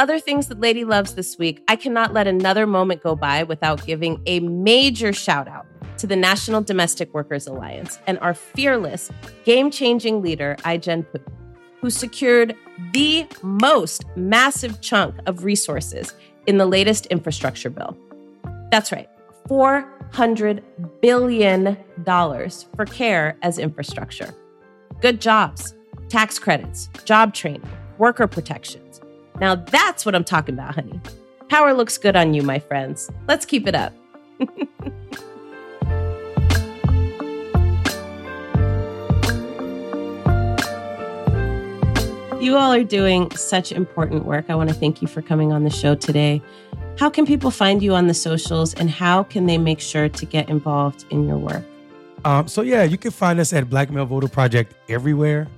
Other 0.02 0.20
things 0.20 0.48
that 0.48 0.60
Lady 0.60 0.84
loves 0.84 1.14
this 1.14 1.38
week, 1.38 1.64
I 1.68 1.76
cannot 1.76 2.12
let 2.12 2.26
another 2.26 2.66
moment 2.66 3.04
go 3.04 3.16
by 3.16 3.44
without 3.44 3.86
giving 3.86 4.20
a 4.26 4.40
major 4.40 5.14
shout 5.14 5.48
out 5.48 5.68
to 6.00 6.08
the 6.08 6.16
National 6.16 6.60
Domestic 6.60 7.14
Workers 7.14 7.46
Alliance 7.46 8.00
and 8.08 8.18
our 8.18 8.34
fearless, 8.34 9.12
game 9.46 9.70
changing 9.70 10.24
leader, 10.24 10.58
Ai-jen 10.66 11.04
Poo 11.04 11.20
who 11.82 11.92
secured 11.92 12.56
the 12.94 13.28
most 13.44 14.04
massive 14.16 14.82
chunk 14.82 15.14
of 15.28 15.44
resources 15.44 16.16
in 16.48 16.58
the 16.58 16.66
latest 16.66 17.06
infrastructure 17.08 17.70
bill. 17.70 17.96
That's 18.72 18.92
right, 18.92 19.08
$400 19.50 20.64
billion 21.04 21.78
for 22.76 22.86
care 22.86 23.38
as 23.44 23.60
infrastructure. 23.60 24.34
Good 25.00 25.22
jobs, 25.22 25.76
tax 26.10 26.40
credits, 26.40 26.90
job 27.06 27.36
training, 27.36 27.70
worker 28.00 28.26
protections. 28.26 28.91
Now 29.42 29.56
that's 29.56 30.06
what 30.06 30.16
I'm 30.16 30.24
talking 30.24 30.54
about, 30.54 30.76
honey. 30.76 31.02
Power 31.50 31.74
looks 31.74 31.98
good 31.98 32.16
on 32.16 32.34
you, 32.34 32.44
my 32.44 32.60
friends. 32.60 33.10
Let's 33.28 33.46
keep 33.46 33.68
it 33.68 33.76
up. 33.76 33.94
You 42.42 42.58
all 42.58 42.74
are 42.74 42.84
doing 42.84 43.30
such 43.36 43.72
important 43.72 44.26
work. 44.26 44.46
I 44.50 44.56
want 44.56 44.70
to 44.70 44.76
thank 44.76 45.00
you 45.00 45.08
for 45.08 45.22
coming 45.22 45.54
on 45.54 45.64
the 45.64 45.70
show 45.70 45.94
today. 45.94 46.42
How 46.98 47.08
can 47.08 47.24
people 47.24 47.52
find 47.52 47.84
you 47.84 47.94
on 47.94 48.08
the 48.08 48.16
socials 48.16 48.74
and 48.74 48.90
how 48.90 49.22
can 49.22 49.46
they 49.46 49.60
make 49.60 49.80
sure 49.80 50.10
to 50.10 50.26
get 50.26 50.50
involved 50.50 51.06
in 51.12 51.28
your 51.28 51.38
work? 51.38 51.64
Um, 52.26 52.48
so 52.48 52.64
yeah, 52.64 52.82
you 52.82 52.98
can 52.98 53.12
find 53.12 53.40
us 53.40 53.54
at 53.54 53.70
Black 53.70 53.92
Male 53.92 54.08
Voter 54.08 54.28
Project 54.28 54.74
everywhere. 54.90 55.50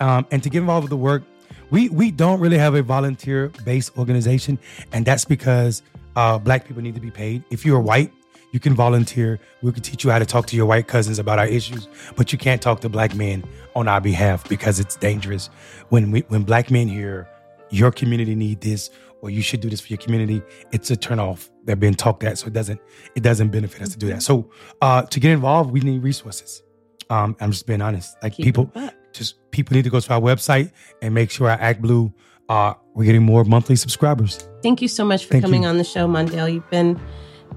Um, 0.00 0.26
and 0.30 0.42
to 0.42 0.50
get 0.50 0.58
involved 0.58 0.84
with 0.84 0.90
the 0.90 0.98
work, 0.98 1.22
we 1.70 1.88
we 1.88 2.10
don't 2.10 2.40
really 2.40 2.58
have 2.58 2.74
a 2.74 2.82
volunteer 2.82 3.48
based 3.64 3.96
organization, 3.98 4.58
and 4.92 5.04
that's 5.04 5.24
because 5.24 5.82
uh, 6.16 6.38
black 6.38 6.66
people 6.66 6.82
need 6.82 6.94
to 6.94 7.00
be 7.00 7.10
paid. 7.10 7.44
If 7.50 7.64
you're 7.64 7.80
white, 7.80 8.12
you 8.52 8.60
can 8.60 8.74
volunteer. 8.74 9.38
We 9.62 9.72
can 9.72 9.82
teach 9.82 10.04
you 10.04 10.10
how 10.10 10.18
to 10.18 10.26
talk 10.26 10.46
to 10.46 10.56
your 10.56 10.66
white 10.66 10.88
cousins 10.88 11.18
about 11.18 11.38
our 11.38 11.46
issues, 11.46 11.88
but 12.16 12.32
you 12.32 12.38
can't 12.38 12.62
talk 12.62 12.80
to 12.80 12.88
black 12.88 13.14
men 13.14 13.44
on 13.76 13.88
our 13.88 14.00
behalf 14.00 14.48
because 14.48 14.80
it's 14.80 14.96
dangerous. 14.96 15.50
When 15.90 16.10
we 16.10 16.20
when 16.28 16.42
black 16.42 16.70
men 16.70 16.88
hear 16.88 17.28
your 17.70 17.92
community 17.92 18.34
need 18.34 18.60
this 18.60 18.90
or 19.20 19.30
you 19.30 19.42
should 19.42 19.60
do 19.60 19.68
this 19.68 19.80
for 19.80 19.88
your 19.88 19.98
community, 19.98 20.42
it's 20.72 20.90
a 20.90 20.96
turnoff. 20.96 21.50
They're 21.64 21.76
being 21.76 21.94
talked 21.94 22.24
at, 22.24 22.38
so 22.38 22.46
it 22.46 22.52
doesn't 22.52 22.80
it 23.14 23.22
doesn't 23.22 23.48
benefit 23.50 23.82
us 23.82 23.90
to 23.90 23.98
do 23.98 24.08
that. 24.08 24.22
So 24.22 24.50
uh, 24.80 25.02
to 25.02 25.20
get 25.20 25.32
involved, 25.32 25.70
we 25.70 25.80
need 25.80 26.02
resources. 26.02 26.62
Um, 27.10 27.36
I'm 27.40 27.52
just 27.52 27.66
being 27.66 27.80
honest. 27.80 28.16
Like 28.22 28.34
Keep 28.34 28.44
people, 28.44 28.72
just 29.12 29.36
people 29.50 29.74
need 29.74 29.84
to 29.84 29.90
go 29.90 30.00
to 30.00 30.12
our 30.12 30.20
website 30.20 30.72
and 31.02 31.14
make 31.14 31.30
sure 31.30 31.48
our 31.48 31.58
Act 31.58 31.82
Blue. 31.82 32.12
Uh, 32.48 32.74
we're 32.94 33.04
getting 33.04 33.22
more 33.22 33.44
monthly 33.44 33.76
subscribers. 33.76 34.48
Thank 34.62 34.80
you 34.80 34.88
so 34.88 35.04
much 35.04 35.26
for 35.26 35.32
Thank 35.32 35.44
coming 35.44 35.64
you. 35.64 35.68
on 35.68 35.76
the 35.76 35.84
show, 35.84 36.06
Mondale. 36.06 36.52
You've 36.52 36.70
been 36.70 36.98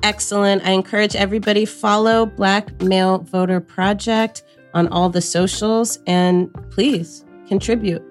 excellent. 0.04 0.66
I 0.66 0.72
encourage 0.72 1.16
everybody 1.16 1.66
follow 1.66 2.26
Black 2.26 2.82
Male 2.82 3.20
Voter 3.20 3.62
Project 3.62 4.44
on 4.74 4.88
all 4.90 5.10
the 5.10 5.22
socials 5.22 6.00
and 6.08 6.54
please 6.72 7.24
contribute. 7.48 8.04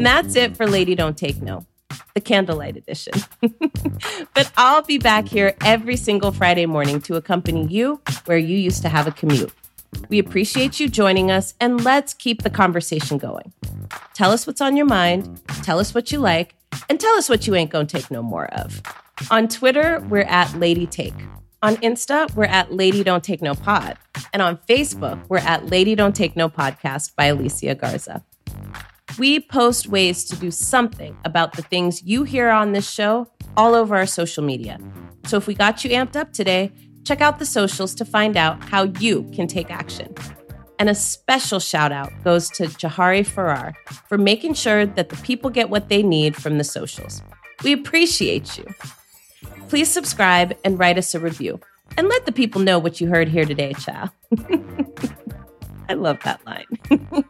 And 0.00 0.06
that's 0.06 0.34
it 0.34 0.56
for 0.56 0.66
Lady 0.66 0.94
Don't 0.94 1.14
Take 1.14 1.42
No, 1.42 1.66
the 2.14 2.22
candlelight 2.22 2.74
edition. 2.74 3.12
but 4.34 4.50
I'll 4.56 4.80
be 4.80 4.96
back 4.96 5.28
here 5.28 5.54
every 5.62 5.98
single 5.98 6.32
Friday 6.32 6.64
morning 6.64 7.02
to 7.02 7.16
accompany 7.16 7.66
you 7.66 8.00
where 8.24 8.38
you 8.38 8.56
used 8.56 8.80
to 8.80 8.88
have 8.88 9.06
a 9.06 9.10
commute. 9.10 9.52
We 10.08 10.18
appreciate 10.18 10.80
you 10.80 10.88
joining 10.88 11.30
us 11.30 11.52
and 11.60 11.84
let's 11.84 12.14
keep 12.14 12.44
the 12.44 12.48
conversation 12.48 13.18
going. 13.18 13.52
Tell 14.14 14.30
us 14.30 14.46
what's 14.46 14.62
on 14.62 14.74
your 14.74 14.86
mind, 14.86 15.38
tell 15.62 15.78
us 15.78 15.94
what 15.94 16.10
you 16.10 16.18
like, 16.18 16.54
and 16.88 16.98
tell 16.98 17.12
us 17.16 17.28
what 17.28 17.46
you 17.46 17.54
ain't 17.54 17.70
gonna 17.70 17.84
take 17.84 18.10
no 18.10 18.22
more 18.22 18.46
of. 18.54 18.80
On 19.30 19.48
Twitter, 19.48 20.02
we're 20.08 20.22
at 20.22 20.58
Lady 20.58 20.86
Take. 20.86 21.12
On 21.62 21.76
Insta, 21.76 22.34
we're 22.34 22.44
at 22.44 22.72
Lady 22.72 23.04
Don't 23.04 23.22
Take 23.22 23.42
No 23.42 23.54
Pod. 23.54 23.98
And 24.32 24.40
on 24.40 24.56
Facebook, 24.66 25.22
we're 25.28 25.36
at 25.36 25.66
Lady 25.66 25.94
Don't 25.94 26.16
Take 26.16 26.36
No 26.36 26.48
Podcast 26.48 27.14
by 27.16 27.26
Alicia 27.26 27.74
Garza. 27.74 28.24
We 29.18 29.40
post 29.40 29.88
ways 29.88 30.24
to 30.26 30.36
do 30.36 30.50
something 30.50 31.16
about 31.24 31.54
the 31.54 31.62
things 31.62 32.02
you 32.02 32.24
hear 32.24 32.48
on 32.48 32.72
this 32.72 32.88
show 32.88 33.30
all 33.56 33.74
over 33.74 33.96
our 33.96 34.06
social 34.06 34.42
media. 34.44 34.78
So 35.26 35.36
if 35.36 35.46
we 35.46 35.54
got 35.54 35.84
you 35.84 35.90
amped 35.90 36.16
up 36.16 36.32
today, 36.32 36.72
check 37.04 37.20
out 37.20 37.38
the 37.38 37.46
socials 37.46 37.94
to 37.96 38.04
find 38.04 38.36
out 38.36 38.62
how 38.62 38.84
you 38.84 39.28
can 39.34 39.46
take 39.46 39.70
action. 39.70 40.14
And 40.78 40.88
a 40.88 40.94
special 40.94 41.60
shout 41.60 41.92
out 41.92 42.10
goes 42.24 42.48
to 42.50 42.64
Jahari 42.64 43.26
Farrar 43.26 43.74
for 44.08 44.16
making 44.16 44.54
sure 44.54 44.86
that 44.86 45.10
the 45.10 45.16
people 45.16 45.50
get 45.50 45.68
what 45.68 45.88
they 45.88 46.02
need 46.02 46.34
from 46.36 46.56
the 46.56 46.64
socials. 46.64 47.22
We 47.62 47.72
appreciate 47.72 48.56
you. 48.56 48.64
Please 49.68 49.90
subscribe 49.90 50.56
and 50.64 50.78
write 50.78 50.96
us 50.96 51.14
a 51.14 51.20
review. 51.20 51.60
And 51.98 52.08
let 52.08 52.24
the 52.24 52.32
people 52.32 52.60
know 52.60 52.78
what 52.78 53.00
you 53.00 53.08
heard 53.08 53.28
here 53.28 53.44
today, 53.44 53.74
child. 53.74 54.10
I 55.90 55.94
love 55.94 56.20
that 56.22 56.40
line. 56.46 56.66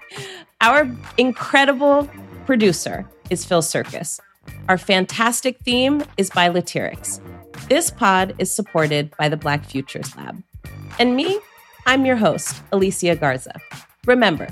Our 0.60 0.94
incredible 1.16 2.10
producer 2.44 3.08
is 3.30 3.42
Phil 3.42 3.62
Circus. 3.62 4.20
Our 4.68 4.76
fantastic 4.76 5.60
theme 5.60 6.04
is 6.18 6.28
by 6.28 6.50
Latyrx. 6.50 7.22
This 7.70 7.90
pod 7.90 8.34
is 8.36 8.54
supported 8.54 9.16
by 9.16 9.30
the 9.30 9.38
Black 9.38 9.64
Futures 9.64 10.14
Lab. 10.14 10.42
And 10.98 11.16
me, 11.16 11.40
I'm 11.86 12.04
your 12.04 12.16
host, 12.16 12.62
Alicia 12.70 13.16
Garza. 13.16 13.58
Remember, 14.04 14.48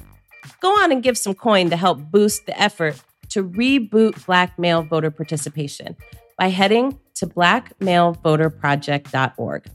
go 0.60 0.70
on 0.82 0.90
and 0.90 1.02
give 1.02 1.18
some 1.18 1.34
coin 1.34 1.68
to 1.68 1.76
help 1.76 2.00
boost 2.10 2.46
the 2.46 2.58
effort 2.58 2.98
to 3.28 3.44
reboot 3.44 4.24
Black 4.24 4.58
male 4.58 4.82
voter 4.82 5.10
participation 5.10 5.98
by 6.38 6.48
heading 6.48 6.98
to 7.16 7.26
blackmalevoterproject.org. 7.26 9.66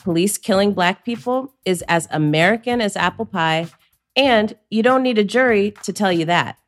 Police 0.00 0.38
killing 0.38 0.72
Black 0.72 1.04
people 1.04 1.54
is 1.64 1.82
as 1.82 2.08
American 2.10 2.80
as 2.80 2.96
apple 2.96 3.26
pie, 3.26 3.68
and 4.16 4.56
you 4.70 4.82
don't 4.82 5.02
need 5.02 5.18
a 5.18 5.24
jury 5.24 5.72
to 5.82 5.92
tell 5.92 6.12
you 6.12 6.24
that. 6.24 6.58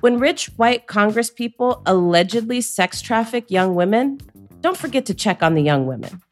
When 0.00 0.18
rich 0.18 0.46
white 0.56 0.86
Congress 0.86 1.30
people 1.30 1.82
allegedly 1.86 2.60
sex 2.60 3.00
traffic 3.00 3.50
young 3.50 3.74
women, 3.74 4.20
don't 4.60 4.76
forget 4.76 5.06
to 5.06 5.14
check 5.14 5.42
on 5.42 5.54
the 5.54 5.62
young 5.62 5.86
women. 5.86 6.22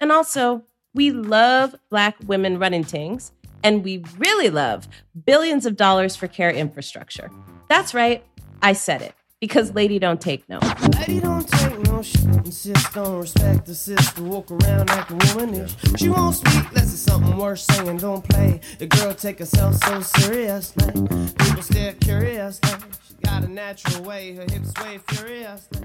And 0.00 0.10
also, 0.10 0.64
we 0.94 1.10
love 1.10 1.74
Black 1.90 2.16
women 2.26 2.58
running 2.58 2.84
things, 2.84 3.32
and 3.62 3.84
we 3.84 4.04
really 4.18 4.50
love 4.50 4.88
billions 5.24 5.64
of 5.64 5.76
dollars 5.76 6.16
for 6.16 6.26
care 6.26 6.50
infrastructure. 6.50 7.30
That's 7.68 7.94
right, 7.94 8.24
I 8.60 8.72
said 8.72 9.02
it, 9.02 9.14
because 9.42 9.74
Lady 9.74 9.98
Don't 9.98 10.20
Take 10.20 10.48
No. 10.48 10.60
Lady 11.00 11.18
don't 11.18 11.48
take 11.48 11.76
no 11.80 12.00
shit, 12.00 12.24
insist 12.46 12.96
on 12.96 13.18
respect 13.18 13.66
the 13.66 13.74
sister, 13.74 14.22
walk 14.22 14.48
around 14.52 14.88
acting 14.88 15.18
womanish. 15.18 15.74
She 15.98 16.08
won't 16.08 16.36
speak 16.36 16.64
unless 16.68 16.92
it's 16.92 17.00
something 17.00 17.36
worth 17.36 17.58
saying, 17.58 17.96
don't 17.96 18.22
play. 18.22 18.60
The 18.78 18.86
girl 18.86 19.12
take 19.12 19.40
herself 19.40 19.74
so 19.82 20.00
seriously. 20.00 20.92
People 20.92 21.62
stare 21.62 21.94
curiously. 21.94 22.70
She 23.08 23.14
got 23.24 23.42
a 23.42 23.48
natural 23.48 24.04
way, 24.04 24.32
her 24.36 24.46
hips 24.48 24.72
sway 24.74 24.98
furiously. 25.08 25.80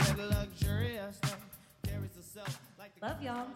Yet 0.00 0.18
luxuriously. 0.18 1.30
Carries 1.84 2.14
herself 2.14 2.60
like 2.78 2.94
the 3.00 3.06
Love 3.06 3.22
y'all. 3.22 3.46